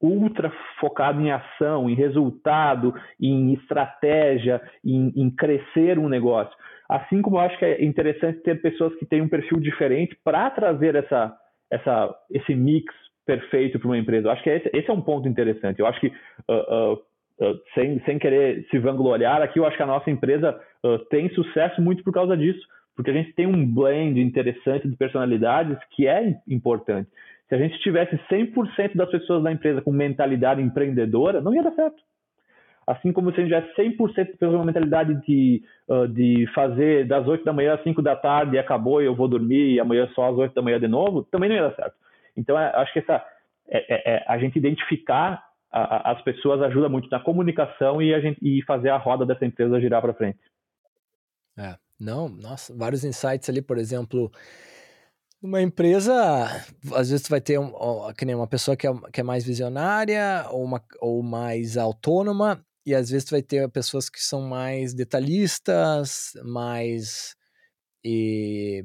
[0.00, 6.52] ultra focado em ação, em resultado, em estratégia, em, em crescer um negócio.
[6.88, 10.50] Assim como eu acho que é interessante ter pessoas que têm um perfil diferente para
[10.50, 11.36] trazer essa,
[11.70, 12.92] essa, esse mix
[13.26, 14.28] perfeito para uma empresa.
[14.28, 15.80] Eu acho que esse, esse, é um ponto interessante.
[15.80, 16.12] Eu acho que, uh,
[16.52, 20.58] uh, uh, sem, sem querer se vangloriar aqui, eu acho que a nossa empresa
[21.10, 22.60] tem sucesso muito por causa disso,
[22.94, 27.10] porque a gente tem um blend interessante de personalidades que é importante.
[27.48, 31.72] Se a gente tivesse 100% das pessoas da empresa com mentalidade empreendedora, não ia dar
[31.72, 32.00] certo.
[32.88, 35.62] Assim como se a gente tivesse 100% de pessoas com mentalidade de,
[36.10, 39.28] de fazer das 8 da manhã às 5 da tarde e acabou e eu vou
[39.28, 41.94] dormir e amanhã só às 8 da manhã de novo, também não ia dar certo.
[42.38, 43.22] Então, é, acho que essa,
[43.68, 48.14] é, é, é, a gente identificar a, a, as pessoas ajuda muito na comunicação e,
[48.14, 50.38] a gente, e fazer a roda dessa empresa girar para frente.
[51.58, 54.30] É, não, nossa, vários insights ali, por exemplo,
[55.42, 56.14] uma empresa,
[56.94, 57.72] às vezes vai ter um,
[58.16, 62.64] que nem uma pessoa que é, que é mais visionária ou, uma, ou mais autônoma,
[62.86, 67.36] e às vezes tu vai ter pessoas que são mais detalhistas, mais.
[68.04, 68.84] E,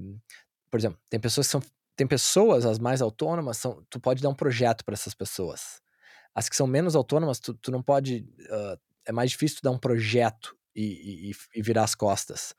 [0.69, 1.61] por exemplo, tem pessoas que são
[1.95, 5.81] tem pessoas, as mais autônomas, são, tu pode dar um projeto para essas pessoas.
[6.33, 8.25] As que são menos autônomas, tu, tu não pode.
[8.49, 12.55] Uh, é mais difícil tu dar um projeto e, e, e virar as costas.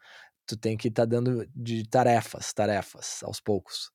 [0.47, 3.91] Tu tem que estar tá dando de tarefas, tarefas, aos poucos,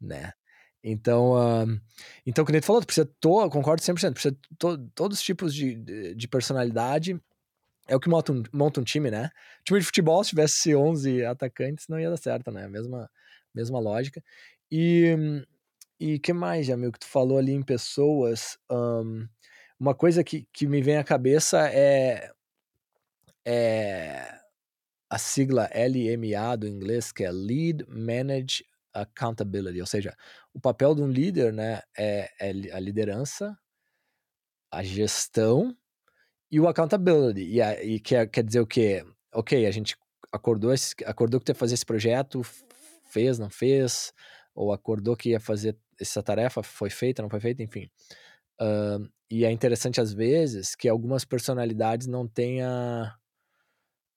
[0.00, 0.32] né?
[0.82, 1.80] Então, uh,
[2.24, 5.74] então, como tu falou, tu precisa, to, concordo 100%, precisa to, todos os tipos de,
[5.74, 7.20] de, de personalidade
[7.86, 9.30] é o que monta um, monta um time, né?
[9.64, 12.68] time de futebol, se tivesse 11 atacantes, não ia dar certo, né?
[12.68, 13.10] Mesma,
[13.54, 14.22] mesma lógica.
[14.70, 15.16] E
[16.00, 18.58] e que mais, Jamil, que tu falou ali em pessoas?
[18.70, 19.28] Um,
[19.78, 22.32] uma coisa que, que me vem à cabeça é,
[23.44, 24.40] é
[25.10, 30.16] a sigla LMA do inglês, que é Lead Manage Accountability, ou seja,
[30.52, 33.56] o papel de um líder né, é, é a liderança,
[34.70, 35.76] a gestão
[36.50, 37.42] e o accountability.
[37.42, 39.04] E, a, e quer, quer dizer o quê?
[39.32, 39.96] Ok, a gente
[40.32, 40.72] acordou,
[41.06, 42.42] acordou que ia fazer esse projeto,
[43.10, 44.12] fez, não fez,
[44.54, 47.90] ou acordou que ia fazer essa tarefa, foi feita, não foi feita, enfim.
[48.60, 53.14] Uh, e é interessante às vezes que algumas personalidades não tenha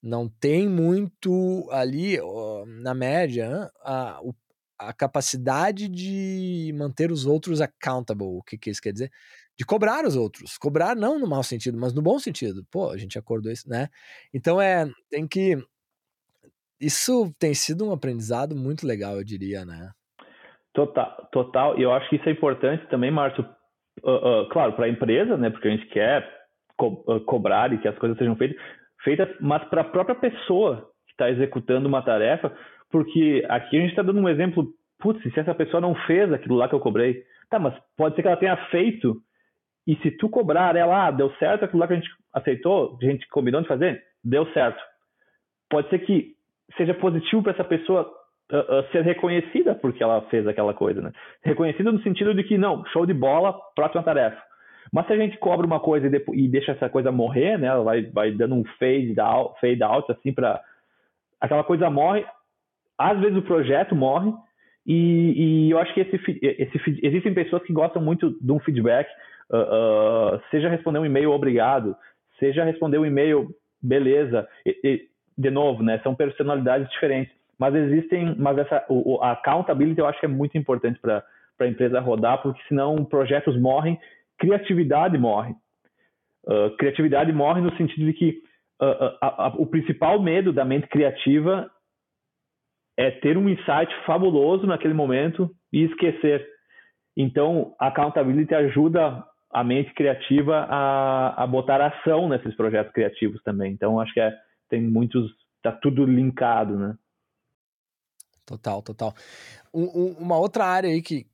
[0.02, 2.18] não tem muito ali
[2.82, 4.20] na média a,
[4.88, 8.38] a capacidade de manter os outros accountable.
[8.38, 9.12] O que, que isso quer dizer?
[9.58, 10.58] De cobrar os outros.
[10.58, 12.66] Cobrar não no mau sentido, mas no bom sentido.
[12.72, 13.88] Pô, a gente acordou isso, né?
[14.34, 15.58] Então é, tem que
[16.80, 19.92] isso tem sido um aprendizado muito legal, eu diria, né?
[20.74, 21.80] Total, total.
[21.80, 23.46] E eu acho que isso é importante também, Márcio.
[24.04, 25.50] Uh, uh, claro, para a empresa, né?
[25.50, 26.28] Porque a gente quer
[26.76, 28.58] co uh, cobrar e que as coisas sejam feitas,
[29.04, 32.52] feitas mas para a própria pessoa que está executando uma tarefa,
[32.94, 34.68] porque aqui a gente está dando um exemplo.
[35.00, 38.22] Putz, se essa pessoa não fez aquilo lá que eu cobrei, tá, mas pode ser
[38.22, 39.18] que ela tenha feito
[39.88, 43.06] e se tu cobrar ela, ah, deu certo aquilo lá que a gente aceitou, a
[43.06, 44.80] gente combinou de fazer, deu certo.
[45.70, 46.36] Pode ser que
[46.78, 48.10] seja positivo para essa pessoa
[48.52, 51.12] uh, uh, ser reconhecida porque ela fez aquela coisa, né?
[51.44, 54.40] Reconhecida no sentido de que, não, show de bola, próxima tarefa.
[54.92, 57.68] Mas se a gente cobra uma coisa e, depois, e deixa essa coisa morrer, né?
[57.68, 60.62] Ela vai, vai dando um fade out, fade out assim para
[61.42, 62.24] aquela coisa morre.
[62.98, 64.32] Às vezes o projeto morre
[64.86, 69.10] e, e eu acho que esse, esse, existem pessoas que gostam muito de um feedback,
[69.50, 71.96] uh, seja responder um e-mail obrigado,
[72.40, 73.50] seja responder um e-mail
[73.82, 74.48] beleza.
[74.66, 80.00] E, e, de novo, né, são personalidades diferentes, mas existem, mas essa o, a accountability
[80.00, 81.24] eu acho que é muito importante para
[81.60, 83.98] a empresa rodar, porque senão projetos morrem,
[84.38, 85.56] criatividade morre.
[86.46, 88.30] Uh, criatividade morre no sentido de que
[88.82, 91.72] uh, a, o principal medo da mente criativa
[92.98, 96.48] é ter um insight fabuloso naquele momento e esquecer.
[97.16, 103.72] Então, a accountability ajuda a mente criativa a, a botar ação nesses projetos criativos também.
[103.72, 104.34] Então, acho que é,
[104.70, 106.96] tem muitos, tá tudo linkado, né?
[108.46, 109.14] Total, total.
[109.74, 111.26] Um, um, uma outra área aí que,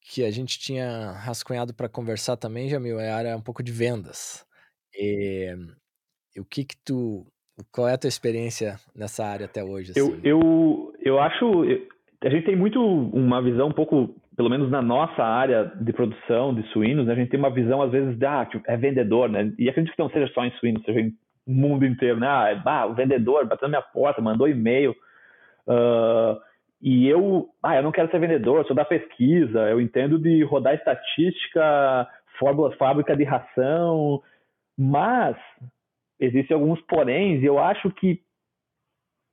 [0.00, 3.72] que a gente tinha rascunhado para conversar também, Jamil, é a área um pouco de
[3.72, 4.46] vendas.
[4.94, 5.56] E,
[6.36, 7.26] e, o que que tu,
[7.72, 9.92] qual é a tua experiência nessa área até hoje?
[9.92, 10.00] Assim?
[10.00, 11.62] Eu, eu, eu acho,
[12.22, 16.54] a gente tem muito uma visão um pouco, pelo menos na nossa área de produção
[16.54, 19.52] de suínos, né, a gente tem uma visão às vezes de, ah, é vendedor, né?
[19.58, 21.12] E acredito que não seja só em suínos, seja em
[21.46, 22.26] mundo inteiro, né?
[22.26, 24.92] Ah, bah, o vendedor bateu na minha porta, mandou e-mail.
[25.66, 26.40] Uh,
[26.80, 30.74] e eu, ah, eu não quero ser vendedor, sou da pesquisa, eu entendo de rodar
[30.74, 34.22] estatística, fórmula fábrica de ração,
[34.78, 35.36] mas
[36.18, 38.20] existem alguns poréns e eu acho que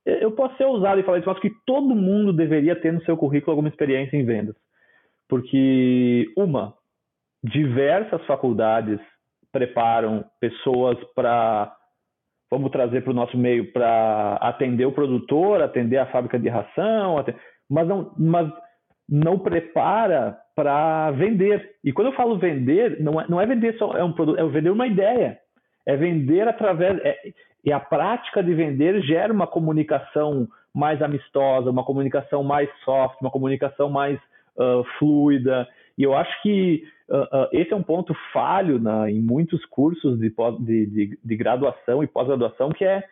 [0.04, 3.16] eu posso ser ousado e falar isso, mas que todo mundo deveria ter no seu
[3.16, 4.56] currículo alguma experiência em vendas.
[5.28, 6.74] Porque, uma,
[7.42, 9.00] diversas faculdades
[9.52, 11.76] preparam pessoas para
[12.50, 17.16] vamos trazer para o nosso meio para atender o produtor, atender a fábrica de ração,
[17.70, 18.52] mas não, mas
[19.08, 21.76] não prepara para vender.
[21.82, 24.46] E quando eu falo vender, não é, não é vender só é um produto, é
[24.46, 25.38] vender uma ideia.
[25.86, 27.16] É vender através é,
[27.64, 33.30] e a prática de vender gera uma comunicação mais amistosa, uma comunicação mais soft, uma
[33.30, 34.18] comunicação mais
[34.56, 35.68] uh, fluida.
[35.96, 40.18] E eu acho que uh, uh, esse é um ponto falho na, em muitos cursos
[40.18, 43.04] de, de, de, de graduação e pós-graduação, que é,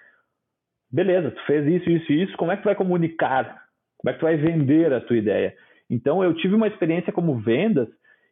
[0.91, 3.63] beleza, tu fez isso, isso e isso, como é que tu vai comunicar?
[3.99, 5.55] Como é que tu vai vender a tua ideia?
[5.89, 7.89] Então, eu tive uma experiência como vendas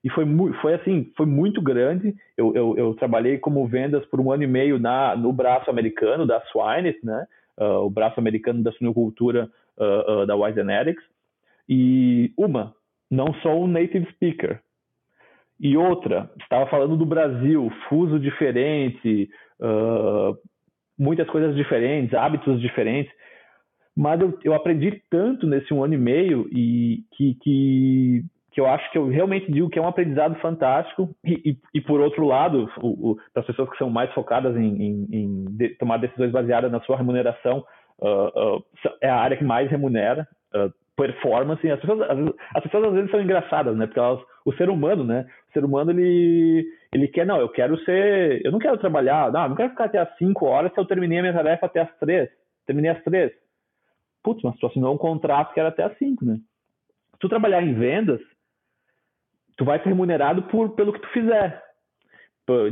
[0.08, 0.24] e foi,
[0.62, 2.14] foi assim, foi muito grande.
[2.34, 6.26] Eu, eu, eu, trabalhei como vendas por um ano e meio na, no braço americano
[6.26, 7.26] da Swines, né?
[7.58, 11.04] Uh, o braço americano da suinocultura uh, uh, da Wise Genetics.
[11.68, 12.74] E uma,
[13.10, 14.60] não sou um native speaker.
[15.60, 19.28] E outra, estava falando do Brasil, fuso diferente,
[20.96, 23.12] muitas coisas diferentes, hábitos diferentes.
[23.94, 28.24] Mas eu, eu, aprendi tanto nesse um ano e meio e que, que,
[28.58, 31.14] que, eu acho que eu realmente digo que é um aprendizado fantástico.
[31.24, 32.68] E, e, e por outro lado,
[33.32, 36.80] para as pessoas que são mais focadas em, em, em de, tomar decisões baseadas na
[36.80, 37.64] sua remuneração,
[38.00, 38.64] uh, uh,
[39.00, 40.26] é a área que mais remunera
[40.96, 42.00] performance, as pessoas,
[42.56, 43.86] as pessoas às vezes são engraçadas, né?
[43.86, 45.28] Porque elas, o ser humano, né?
[45.48, 49.50] O ser humano, ele, ele quer, não, eu quero ser, eu não quero trabalhar, não,
[49.50, 51.98] não quero ficar até as 5 horas se eu terminei a minha tarefa até as
[51.98, 52.28] 3.
[52.66, 53.30] Terminei às 3.
[54.24, 56.38] Putz, mas tu assinou um contrato que era até as 5, né?
[57.12, 58.20] Se tu trabalhar em vendas,
[59.58, 61.62] tu vai ser remunerado por, pelo que tu fizer.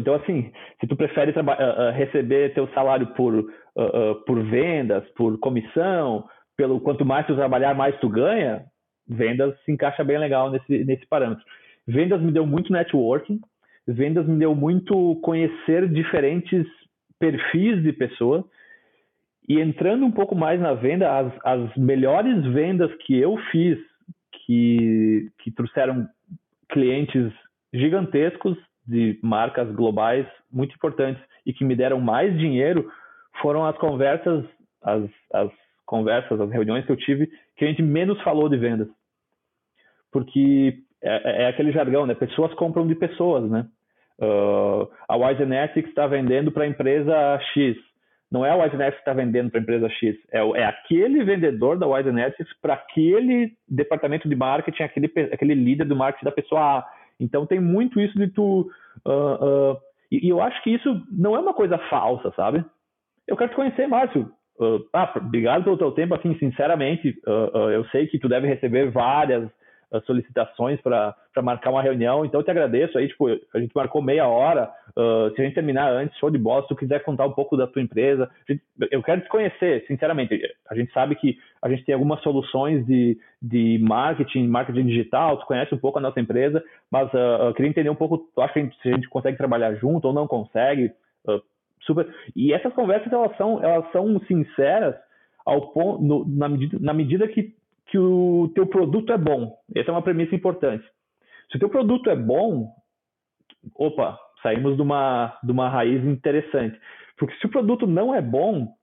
[0.00, 5.38] Então, assim, se tu prefere uh, uh, receber teu salário por, uh, por vendas, por
[5.38, 6.24] comissão,
[6.56, 8.64] pelo quanto mais tu trabalhar, mais tu ganha,
[9.06, 11.44] vendas se encaixa bem legal nesse, nesse parâmetro.
[11.86, 13.38] Vendas me deu muito networking,
[13.86, 16.66] vendas me deu muito conhecer diferentes
[17.18, 18.44] perfis de pessoas.
[19.48, 23.78] E entrando um pouco mais na venda, as, as melhores vendas que eu fiz,
[24.46, 26.08] que, que trouxeram
[26.70, 27.32] clientes
[27.72, 32.90] gigantescos de marcas globais muito importantes e que me deram mais dinheiro,
[33.40, 34.44] foram as conversas,
[34.82, 35.50] as, as
[35.84, 38.88] conversas, as reuniões que eu tive, que a gente menos falou de vendas.
[40.10, 42.14] Porque é, é aquele jargão, né?
[42.14, 43.66] Pessoas compram de pessoas, né?
[44.18, 47.76] Uh, a Wisenetics está vendendo para a empresa X.
[48.30, 50.16] Não é a Wisenetics que está vendendo para a empresa X.
[50.32, 55.96] É, é, aquele vendedor da Wisenetics para aquele departamento de marketing, aquele, aquele líder do
[55.96, 56.86] marketing da pessoa A.
[57.20, 58.68] Então tem muito isso de tu.
[59.06, 59.76] Uh, uh,
[60.10, 62.64] e, e, eu acho que isso não é uma coisa falsa, sabe?
[63.26, 64.30] Eu quero te conhecer, Márcio.
[64.58, 69.50] Uh, ah, obrigado pelo teu tempo, assim, sinceramente, eu sei que tu deve receber várias
[70.04, 74.26] solicitações para marcar uma reunião, então eu te agradeço aí, tipo, a gente marcou meia
[74.26, 77.32] hora, uh, se a gente terminar antes, show de bola, se tu quiser contar um
[77.32, 78.28] pouco da tua empresa,
[78.90, 83.16] eu quero te conhecer, sinceramente, a gente sabe que a gente tem algumas soluções de,
[83.40, 87.70] de marketing, marketing digital, tu conhece um pouco a nossa empresa, mas uh, eu queria
[87.70, 90.12] entender um pouco, tu acha que a gente, se a gente consegue trabalhar junto ou
[90.12, 90.90] não consegue,
[91.28, 91.40] uh,
[91.82, 94.96] super, e essas conversas, elas são, elas são sinceras
[95.44, 97.54] ao ponto, no, na, medida, na medida que
[97.86, 99.56] que o teu produto é bom.
[99.74, 100.84] Essa é uma premissa importante.
[101.50, 102.72] Se o teu produto é bom,
[103.74, 106.78] opa, saímos de uma, de uma raiz interessante.
[107.16, 108.74] Porque se o produto não é bom,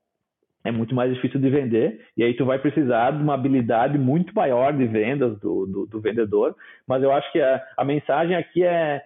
[0.64, 4.34] é muito mais difícil de vender, e aí tu vai precisar de uma habilidade muito
[4.34, 6.56] maior de vendas do, do, do vendedor.
[6.86, 9.02] Mas eu acho que a, a mensagem aqui é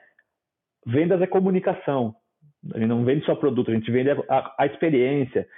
[0.86, 2.14] vendas é comunicação.
[2.72, 5.48] A gente não vende só produto, a gente vende a, a experiência.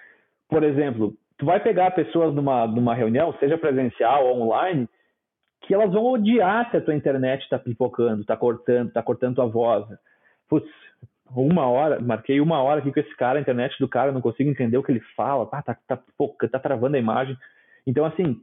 [0.48, 4.86] Por exemplo, tu vai pegar pessoas numa, numa reunião, seja presencial ou online,
[5.62, 9.46] que elas vão odiar se a tua internet está pipocando, está cortando, está cortando tua
[9.46, 9.86] voz.
[10.46, 10.70] Putz,
[11.34, 14.50] uma hora, marquei uma hora aqui com esse cara, a internet do cara, não consigo
[14.50, 17.34] entender o que ele fala, ah, tá, tá, tá, tá travando a imagem.
[17.86, 18.38] Então, assim,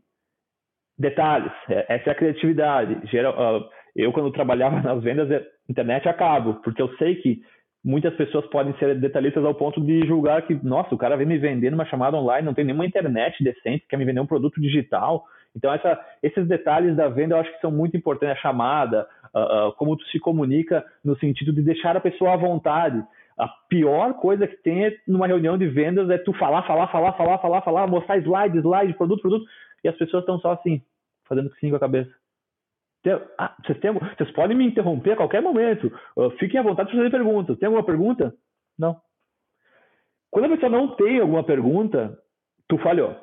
[0.97, 2.99] detalhes, é, essa é a criatividade.
[3.11, 7.43] Geral, eu, quando trabalhava nas vendas, é, internet acabo, porque eu sei que
[7.87, 11.37] muitas pessoas podem ser detalhistas ao ponto de julgar que, nossa, o cara vem me
[11.37, 15.23] vender numa chamada online, não tem nenhuma internet decente, quer me vender um produto digital.
[15.55, 18.37] Então, essa, esses detalhes da venda eu acho que são muito importantes.
[18.37, 22.35] A chamada, uh, uh, como tu se comunica no sentido de deixar a pessoa à
[22.35, 23.01] vontade.
[23.39, 27.13] A pior coisa que tem é, numa reunião de vendas é tu falar, falar, falar,
[27.13, 29.45] falar, falar, falar, mostrar slide, slide, produto, produto,
[29.81, 30.81] e as pessoas estão só assim,
[31.25, 32.11] fazendo sim com a cabeça.
[33.37, 35.91] Ah, vocês, têm, vocês podem me interromper a qualquer momento.
[36.15, 37.57] Uh, fiquem à vontade de fazer perguntas.
[37.57, 38.33] Tem alguma pergunta?
[38.77, 38.97] Não.
[40.31, 42.17] Quando a pessoa não tem alguma pergunta,
[42.67, 43.15] tu falhou.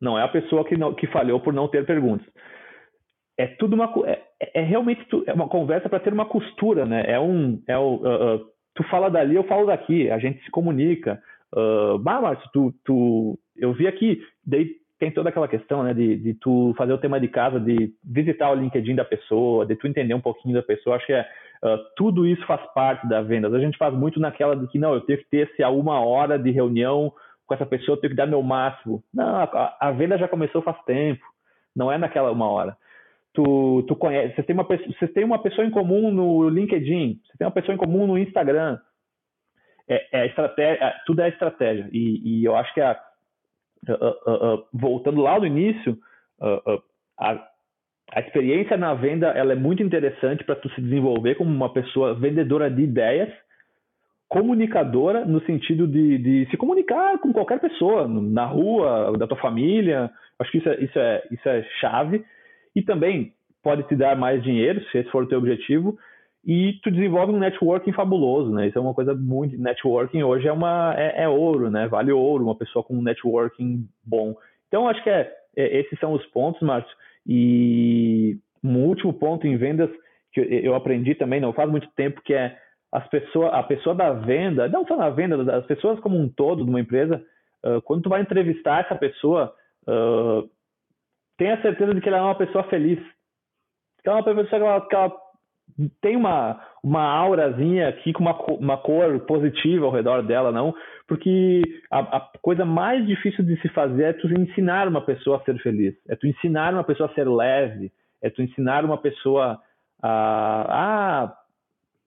[0.00, 2.26] Não é a pessoa que, não, que falhou por não ter perguntas.
[3.36, 4.22] É tudo uma é,
[4.54, 7.04] é realmente tu, é uma conversa para ter uma costura, né?
[7.06, 10.50] É um é o, uh, uh, tu fala dali, eu falo daqui, a gente se
[10.50, 11.20] comunica.
[11.54, 16.16] Uh, bah, Márcio, tu, tu, eu vi aqui, daí tem toda aquela questão, né, de,
[16.16, 19.86] de tu fazer o tema de casa, de visitar o LinkedIn da pessoa, de tu
[19.86, 20.96] entender um pouquinho da pessoa.
[20.96, 21.22] Acho que é,
[21.62, 23.48] uh, tudo isso faz parte da venda.
[23.48, 26.00] A gente faz muito naquela de que, não, eu tenho que ter esse a uma
[26.00, 27.12] hora de reunião
[27.46, 29.02] com essa pessoa, eu tenho que dar meu máximo.
[29.14, 31.24] Não, a, a venda já começou faz tempo.
[31.74, 32.76] Não é naquela uma hora.
[33.32, 37.38] Tu, tu conhece, você tem, uma, você tem uma pessoa em comum no LinkedIn, você
[37.38, 38.78] tem uma pessoa em comum no Instagram.
[39.88, 41.88] É, é estratégia, é, tudo é estratégia.
[41.92, 43.00] E, e eu acho que a
[43.88, 45.96] uh, uh, voltando lá no início,
[47.18, 47.48] a,
[48.12, 52.14] a experiência na venda ela é muito interessante para tu se desenvolver como uma pessoa
[52.14, 53.28] vendedora de ideias,
[54.28, 60.10] comunicadora no sentido de, de, se comunicar com qualquer pessoa, na rua, da tua família.
[60.38, 62.24] Acho que isso é, isso é, isso é chave.
[62.74, 65.98] E também pode te dar mais dinheiro, se esse for o teu objetivo,
[66.44, 68.68] e tu desenvolve um networking fabuloso, né?
[68.68, 71.88] Isso é uma coisa muito networking hoje é uma é, é ouro, né?
[71.88, 74.34] Vale ouro uma pessoa com um networking bom.
[74.68, 76.94] Então acho que é, é, esses são os pontos, Márcio.
[77.26, 79.90] E um último ponto em vendas
[80.32, 82.56] que eu aprendi também não faz muito tempo que é
[82.92, 86.64] as pessoas a pessoa da venda, não só na venda, as pessoas como um todo
[86.64, 87.22] de uma empresa,
[87.64, 89.54] uh, quando tu vai entrevistar essa pessoa,
[89.86, 90.48] uh,
[91.36, 92.98] tenha certeza de que ela é uma pessoa feliz.
[94.02, 95.27] Que ela é uma pessoa que ela, que ela
[96.00, 100.74] tem uma, uma aurazinha aqui com uma, uma cor positiva ao redor dela, não?
[101.06, 105.44] Porque a, a, coisa mais difícil de se fazer é tu ensinar uma pessoa a
[105.44, 107.92] ser feliz, é tu ensinar uma pessoa a ser leve,
[108.22, 109.60] é tu ensinar uma pessoa
[110.02, 110.66] a.
[110.68, 111.34] Ah,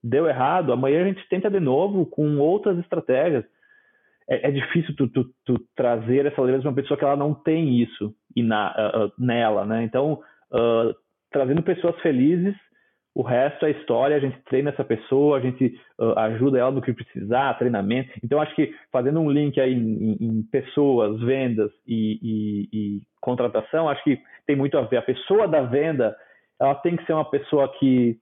[0.02, 3.44] deu errado, amanhã a gente tenta de novo com outras estratégias.
[4.28, 7.34] É, é difícil tu, tu, tu, trazer essa leveza para uma pessoa que ela não
[7.34, 9.82] tem isso e na, uh, nela, né?
[9.84, 10.20] Então,
[10.52, 10.94] uh,
[11.30, 12.54] trazendo pessoas felizes
[13.14, 16.80] O resto é história, a gente treina essa pessoa, a gente uh, ajuda ela no
[16.80, 18.10] que precisar, treinamento.
[18.24, 23.88] Então, acho que fazendo um link aí em, em pessoas, vendas e, e, e, contratação,
[23.88, 24.96] acho que tem muito a ver.
[24.96, 26.16] A pessoa da venda,
[26.58, 28.18] ela tem que ser uma pessoa que.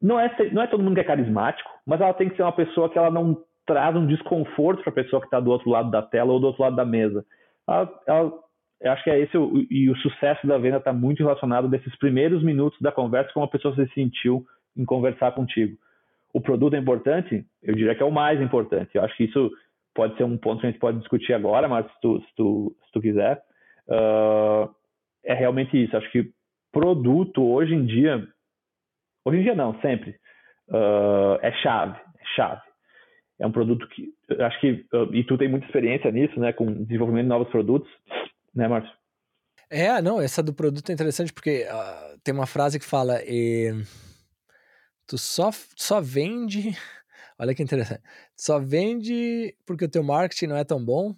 [0.00, 2.52] Não é, não é todo mundo que é carismático, mas ela tem que ser uma
[2.52, 5.90] pessoa que ela não traz um desconforto para a pessoa que está do outro lado
[5.90, 7.24] da tela ou do outro lado da mesa.
[7.68, 8.32] Ela, ela
[8.82, 11.94] eu acho que é esse o, e o sucesso da venda está muito relacionado desses
[11.96, 14.44] primeiros minutos da conversa como a pessoa se sentiu
[14.76, 15.76] em conversar contigo.
[16.34, 17.44] O produto é importante?
[17.62, 18.90] Eu diria que é o mais importante.
[18.94, 19.50] Eu acho que isso
[19.94, 22.76] pode ser um ponto que a gente pode discutir agora, mas se tu, se tu,
[22.84, 23.40] se tu quiser,
[23.88, 24.68] uh,
[25.24, 25.96] é realmente isso.
[25.96, 26.30] Acho que
[26.72, 28.26] produto hoje em dia,
[29.24, 30.16] hoje em dia não, sempre,
[30.70, 32.62] uh, é chave, é chave.
[33.38, 34.08] É um produto que,
[34.40, 37.90] acho que, uh, e tu tem muita experiência nisso, né, com desenvolvimento de novos produtos,
[38.54, 38.92] né, Márcio?
[39.70, 43.20] É, não, essa do produto é interessante porque uh, tem uma frase que fala:
[45.06, 46.76] tu só, só vende.
[47.38, 48.02] Olha que interessante.
[48.36, 51.16] Só vende porque o teu marketing não é tão bom.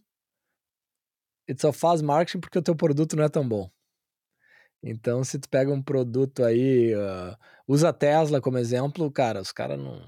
[1.46, 3.70] E tu só faz marketing porque o teu produto não é tão bom.
[4.86, 9.50] Então, se tu pega um produto aí, uh, usa a Tesla como exemplo, cara, os
[9.50, 9.98] caras não,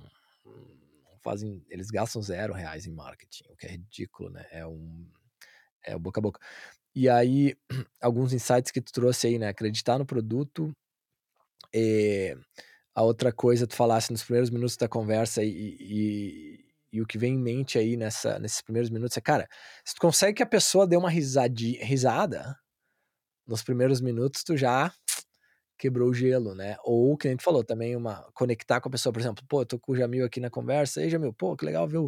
[0.44, 4.46] não, fazem, eles gastam zero reais em marketing, o que é ridículo, né?
[4.50, 5.10] É um,
[5.82, 6.40] é o boca a boca.
[6.96, 7.54] E aí,
[8.00, 9.48] alguns insights que tu trouxe aí, né?
[9.48, 10.72] Acreditar no produto.
[11.74, 12.34] É,
[12.94, 17.18] a outra coisa, tu falasse nos primeiros minutos da conversa e, e, e, o que
[17.18, 19.46] vem em mente aí nessa, nesses primeiros minutos é, cara,
[19.84, 22.56] se tu consegue que a pessoa dê uma risadi, risada
[23.46, 24.90] nos primeiros minutos, tu já
[25.78, 26.78] quebrou o gelo, né?
[26.82, 29.66] Ou, que a gente falou, também uma conectar com a pessoa, por exemplo, pô, eu
[29.66, 32.06] tô com o Jamil aqui na conversa, ei, Jamil, pô, que legal ver o,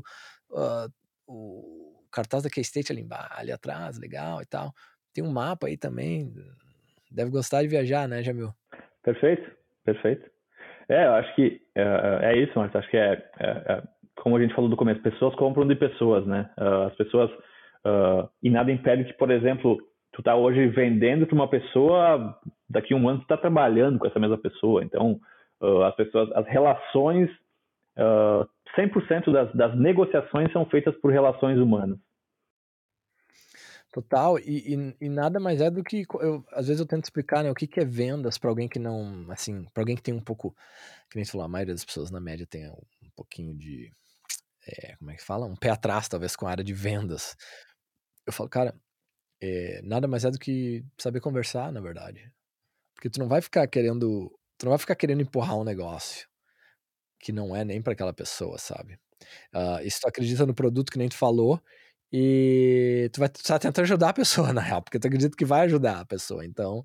[0.53, 0.91] uh,
[1.27, 1.88] o
[2.19, 3.07] cartaz da K-State ali
[3.37, 4.73] ali atrás, legal e tal.
[5.15, 6.33] Tem um mapa aí também.
[7.11, 8.51] Deve gostar de viajar, né, Jamil?
[9.03, 9.51] Perfeito,
[9.85, 10.29] perfeito.
[10.89, 12.77] É, eu acho que é, é, é isso, Marcos.
[12.77, 13.83] Acho que é, é, é,
[14.17, 16.51] como a gente falou no começo, pessoas compram de pessoas, né?
[16.59, 17.31] Uh, as pessoas.
[17.85, 19.79] Uh, e nada impede que, por exemplo,
[20.13, 22.39] tu tá hoje vendendo para uma pessoa,
[22.69, 24.83] daqui a um ano tu tá trabalhando com essa mesma pessoa.
[24.83, 25.21] Então,
[25.61, 27.31] uh, as pessoas, as relações
[27.99, 31.99] uh, 100% das, das negociações são feitas por relações humanas.
[33.93, 37.43] Total, e, e, e, nada mais é do que eu, às vezes eu tento explicar
[37.43, 40.13] né, o que, que é vendas para alguém que não, assim, para alguém que tem
[40.13, 40.55] um pouco,
[41.11, 43.91] que nem falou, a maioria das pessoas na média tem um pouquinho de,
[44.67, 45.47] é, como é que fala?
[45.47, 47.35] Um pé atrás, talvez, com a área de vendas.
[48.27, 48.79] Eu falo, cara,
[49.41, 52.31] é, nada mais é do que saber conversar, na verdade.
[52.95, 56.29] Porque tu não vai ficar querendo, tu não vai ficar querendo empurrar um negócio
[57.21, 58.95] que não é nem para aquela pessoa, sabe?
[59.55, 61.61] Uh, e se tu acredita no produto que nem tu falou,
[62.13, 65.45] e tu vai estar tá tentando ajudar a pessoa, na real, porque tu acredita que
[65.45, 66.45] vai ajudar a pessoa.
[66.45, 66.85] Então,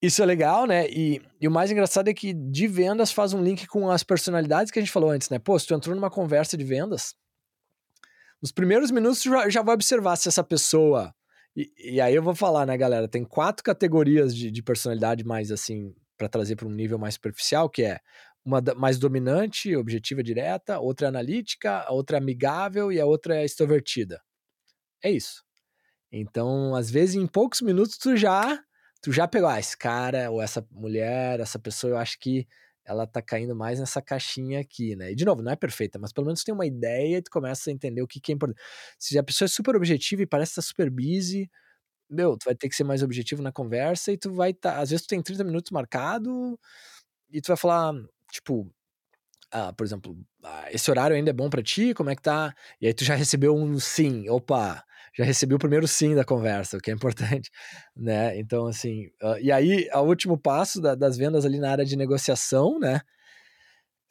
[0.00, 0.88] isso é legal, né?
[0.88, 4.70] E, e, o mais engraçado é que de vendas faz um link com as personalidades
[4.70, 5.38] que a gente falou antes, né?
[5.38, 7.14] Pô, se tu entrou numa conversa de vendas,
[8.40, 11.14] nos primeiros minutos tu já, já vai observar se essa pessoa.
[11.56, 13.08] E, e, aí eu vou falar, né, galera?
[13.08, 17.70] Tem quatro categorias de, de personalidade mais assim, para trazer para um nível mais superficial,
[17.70, 17.98] que é
[18.46, 23.36] uma mais dominante, objetiva direta, outra é analítica, a outra é amigável e a outra
[23.36, 24.22] é extrovertida.
[25.02, 25.42] É isso.
[26.12, 28.62] Então, às vezes, em poucos minutos, tu já,
[29.02, 32.46] tu já pegou, ah, esse cara ou essa mulher, essa pessoa, eu acho que
[32.84, 35.10] ela tá caindo mais nessa caixinha aqui, né?
[35.10, 37.68] E, de novo, não é perfeita, mas pelo menos tem uma ideia e tu começa
[37.68, 38.62] a entender o que, que é importante.
[38.96, 41.50] Se a pessoa é super objetiva e parece estar tá super busy,
[42.08, 44.80] meu, tu vai ter que ser mais objetivo na conversa e tu vai estar, tá,
[44.80, 46.58] às vezes tu tem 30 minutos marcado
[47.30, 47.92] e tu vai falar,
[48.36, 48.70] Tipo,
[49.50, 51.94] ah, por exemplo, ah, esse horário ainda é bom para ti?
[51.94, 52.54] Como é que tá?
[52.80, 54.84] E aí tu já recebeu um sim, opa,
[55.16, 57.50] já recebi o primeiro sim da conversa, o que é importante,
[57.96, 58.38] né?
[58.38, 61.96] Então, assim, uh, e aí, o último passo da, das vendas ali na área de
[61.96, 63.00] negociação, né?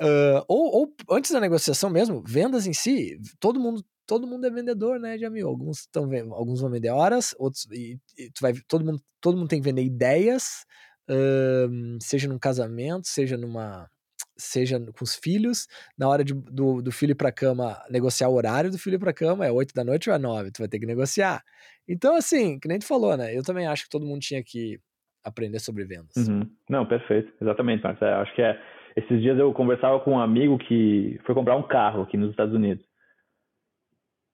[0.01, 4.51] Uh, ou, ou, antes da negociação mesmo, vendas em si, todo mundo todo mundo é
[4.51, 5.47] vendedor, né, Jamil?
[5.47, 9.47] Alguns estão alguns vão vender horas, outros e, e, tu vai todo mundo todo mundo
[9.47, 10.65] tem que vender ideias,
[11.09, 13.89] uh, seja num casamento, seja numa
[14.37, 15.67] seja com os filhos,
[15.97, 18.99] na hora de, do, do filho ir pra cama, negociar o horário do filho ir
[18.99, 21.41] pra cama, é 8 da noite ou é 9, tu vai ter que negociar.
[21.87, 23.35] Então, assim, que nem tu falou, né?
[23.35, 24.79] Eu também acho que todo mundo tinha que
[25.23, 26.15] aprender sobre vendas.
[26.27, 26.49] Uhum.
[26.69, 28.11] Não, perfeito, exatamente, Marcelo.
[28.11, 28.59] É, acho que é.
[28.95, 32.55] Esses dias eu conversava com um amigo que foi comprar um carro aqui nos Estados
[32.55, 32.85] Unidos.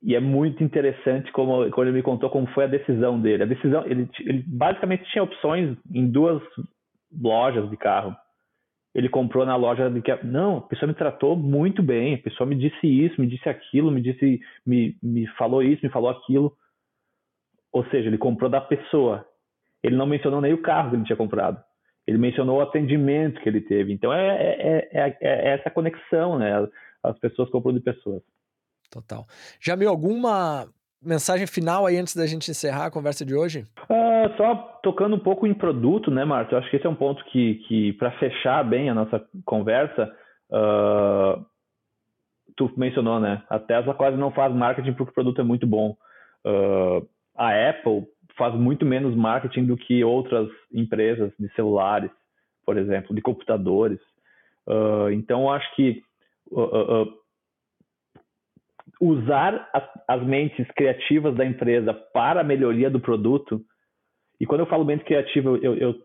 [0.03, 3.43] E é muito interessante como quando ele me contou como foi a decisão dele.
[3.43, 6.41] A decisão, ele, ele basicamente tinha opções em duas
[7.11, 8.15] lojas de carro
[8.93, 12.47] ele comprou na loja de que não, a pessoa me tratou muito bem, a pessoa
[12.47, 16.55] me disse isso, me disse aquilo, me disse, me, me falou isso, me falou aquilo.
[17.71, 19.25] Ou seja, ele comprou da pessoa.
[19.81, 21.63] Ele não mencionou nem o carro que ele tinha comprado.
[22.05, 23.93] Ele mencionou o atendimento que ele teve.
[23.93, 26.67] Então é, é, é, é essa conexão, né?
[27.01, 28.21] As pessoas compram de pessoas.
[28.91, 29.25] Total.
[29.61, 30.67] Já viu alguma
[31.03, 33.65] mensagem final aí antes da gente encerrar a conversa de hoje?
[33.89, 36.53] Uh, só tocando um pouco em produto, né, Marta?
[36.53, 40.13] Eu acho que esse é um ponto que, que para fechar bem a nossa conversa,
[40.51, 41.43] uh,
[42.55, 43.41] tu mencionou, né?
[43.49, 45.97] A Tesla quase não faz marketing porque o produto é muito bom.
[46.45, 48.05] Uh, a Apple
[48.37, 52.11] faz muito menos marketing do que outras empresas de celulares,
[52.65, 53.99] por exemplo, de computadores.
[55.11, 56.03] então, eu acho que
[59.01, 63.59] usar as, as, mentes criativas da empresa para a melhoria do produto.
[64.39, 65.95] E quando eu falo mente criativa, eu, eu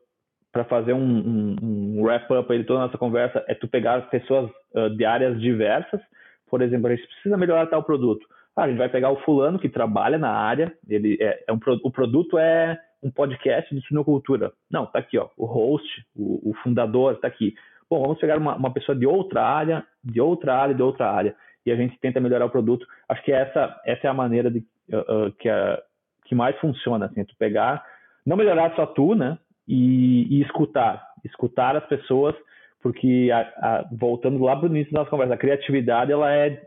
[0.51, 4.51] para fazer um, um, um wrap-up de toda a nossa conversa, é tu pegar pessoas
[4.75, 6.01] uh, de áreas diversas.
[6.49, 8.27] Por exemplo, a gente precisa melhorar tal produto.
[8.57, 11.61] Ah, a gente vai pegar o fulano que trabalha na área, ele é, é um,
[11.85, 14.51] o produto é um podcast de sinocultura.
[14.71, 17.55] Não, tá aqui, ó, o host, o, o fundador tá aqui.
[17.91, 21.37] Bom, vamos pegar uma, uma pessoa de outra área, de outra área, de outra área
[21.67, 22.87] e a gente tenta melhorar o produto.
[23.09, 24.61] Acho que essa, essa é a maneira de,
[24.91, 25.83] uh, que, a,
[26.25, 27.85] que mais funciona, assim, é tu pegar,
[28.25, 29.37] não melhorar só tu, né,
[29.67, 32.35] e, e escutar, escutar as pessoas,
[32.81, 36.63] porque a, a, voltando lá para o início da nossa conversa, a criatividade ela é,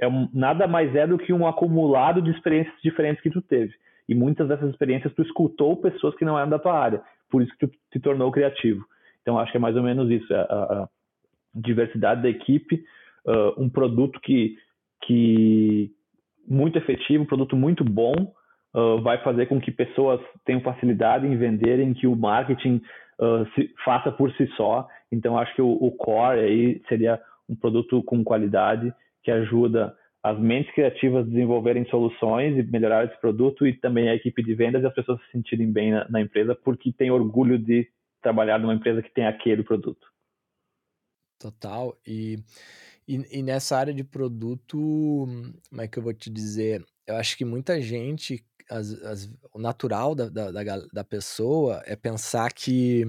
[0.00, 3.72] é um, nada mais é do que um acumulado de experiências diferentes que tu teve.
[4.08, 7.56] E muitas dessas experiências tu escutou pessoas que não eram da tua área, por isso
[7.56, 8.84] que tu te tornou criativo.
[9.22, 10.88] Então acho que é mais ou menos isso, a, a
[11.54, 12.82] diversidade da equipe,
[13.26, 14.56] uh, um produto que,
[15.04, 15.90] que
[16.46, 18.14] muito efetivo, um produto muito bom,
[18.74, 22.80] uh, vai fazer com que pessoas tenham facilidade em venderem, que o marketing
[23.20, 24.86] uh, se faça por si só.
[25.10, 28.92] Então, acho que o, o core aí seria um produto com qualidade
[29.22, 34.14] que ajuda as mentes criativas a desenvolverem soluções e melhorar esse produto e também a
[34.14, 37.58] equipe de vendas e as pessoas se sentirem bem na, na empresa porque tem orgulho
[37.58, 37.88] de
[38.22, 40.06] trabalhar numa empresa que tem aquele produto.
[41.40, 41.96] Total.
[42.06, 42.36] E
[43.10, 44.78] e, e, nessa área de produto,
[45.68, 46.84] como é que eu vou te dizer?
[47.04, 51.96] Eu acho que muita gente, as, as, o natural da, da, da, da, pessoa é
[51.96, 53.04] pensar que,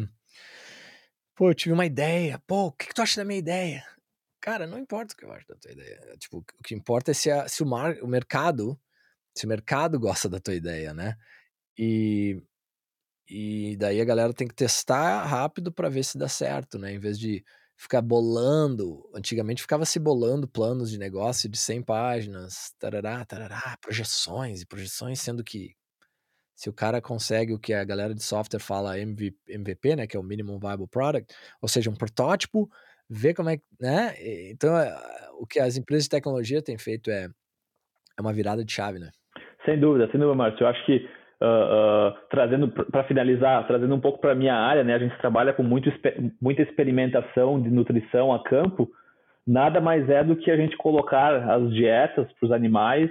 [1.35, 3.85] pô, eu tive uma ideia, pô, o que, que tu acha da minha ideia?
[4.41, 5.99] Cara, não importa o que eu acho da tua ideia.
[6.17, 8.79] Tipo, o que importa é se, a, se o, mar, o mercado,
[9.37, 11.15] se o mercado gosta da tua ideia, né?
[11.77, 12.41] E,
[13.29, 16.91] e daí a galera tem que testar rápido para ver se dá certo, né?
[16.91, 17.45] Em vez de
[17.82, 19.09] ficar bolando.
[19.13, 25.19] Antigamente ficava se bolando planos de negócio de 100 páginas, tarará, tarará, projeções e projeções,
[25.19, 25.71] sendo que
[26.55, 30.19] se o cara consegue o que a galera de software fala MVP, né, que é
[30.19, 32.69] o Minimum Viable Product, ou seja, um protótipo,
[33.09, 34.13] ver como é, né?
[34.51, 34.95] Então, eh,
[35.39, 37.25] o que as empresas de tecnologia têm feito é,
[38.15, 39.09] é uma virada de chave, né?
[39.65, 40.63] Sem dúvida, sem dúvida, Márcio.
[40.63, 41.09] Eu acho que
[41.41, 44.93] uh, trazendo para finalizar, trazendo um pouco para minha área, né?
[44.93, 45.91] A gente trabalha com muito,
[46.41, 48.89] muita experimentação de nutrição a campo.
[49.45, 53.09] Nada mais é do que a gente colocar as dietas para os animais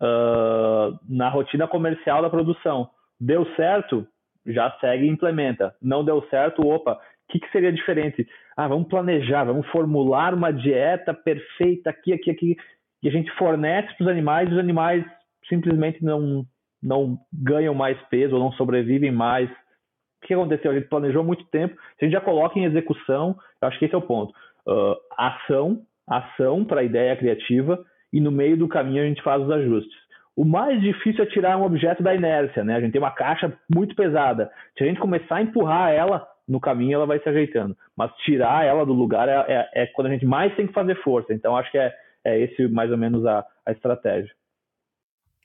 [0.00, 2.90] uh, na rotina comercial da produção.
[3.18, 4.06] Deu certo,
[4.46, 5.74] já segue e implementa.
[5.80, 8.26] Não deu certo, opa, o que, que seria diferente?
[8.56, 12.56] Ah, vamos planejar, vamos formular uma dieta perfeita aqui, aqui, aqui,
[13.02, 15.04] e a gente fornece para os animais, e os animais
[15.48, 16.44] simplesmente não,
[16.82, 19.50] não ganham mais peso ou não sobrevivem mais.
[19.50, 20.70] O que aconteceu?
[20.70, 23.84] A gente planejou muito tempo, se a gente já coloca em execução, eu acho que
[23.84, 24.32] esse é o ponto.
[24.66, 29.42] Uh, ação, ação para a ideia criativa, e no meio do caminho a gente faz
[29.42, 29.96] os ajustes.
[30.36, 32.76] O mais difícil é tirar um objeto da inércia, né?
[32.76, 34.50] A gente tem uma caixa muito pesada.
[34.76, 37.76] Se a gente começar a empurrar ela, no caminho ela vai se ajeitando.
[37.96, 40.94] Mas tirar ela do lugar é, é, é quando a gente mais tem que fazer
[41.02, 41.32] força.
[41.32, 41.92] Então acho que é,
[42.24, 44.32] é esse mais ou menos a, a estratégia.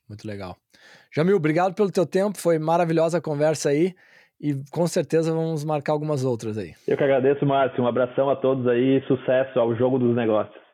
[0.08, 0.56] Muito legal.
[1.14, 3.94] Jamil, obrigado pelo teu tempo, foi maravilhosa a conversa aí
[4.40, 6.74] e com certeza vamos marcar algumas outras aí.
[6.88, 7.84] Eu que agradeço, Márcio.
[7.84, 10.65] Um abração a todos aí, sucesso ao jogo dos negócios.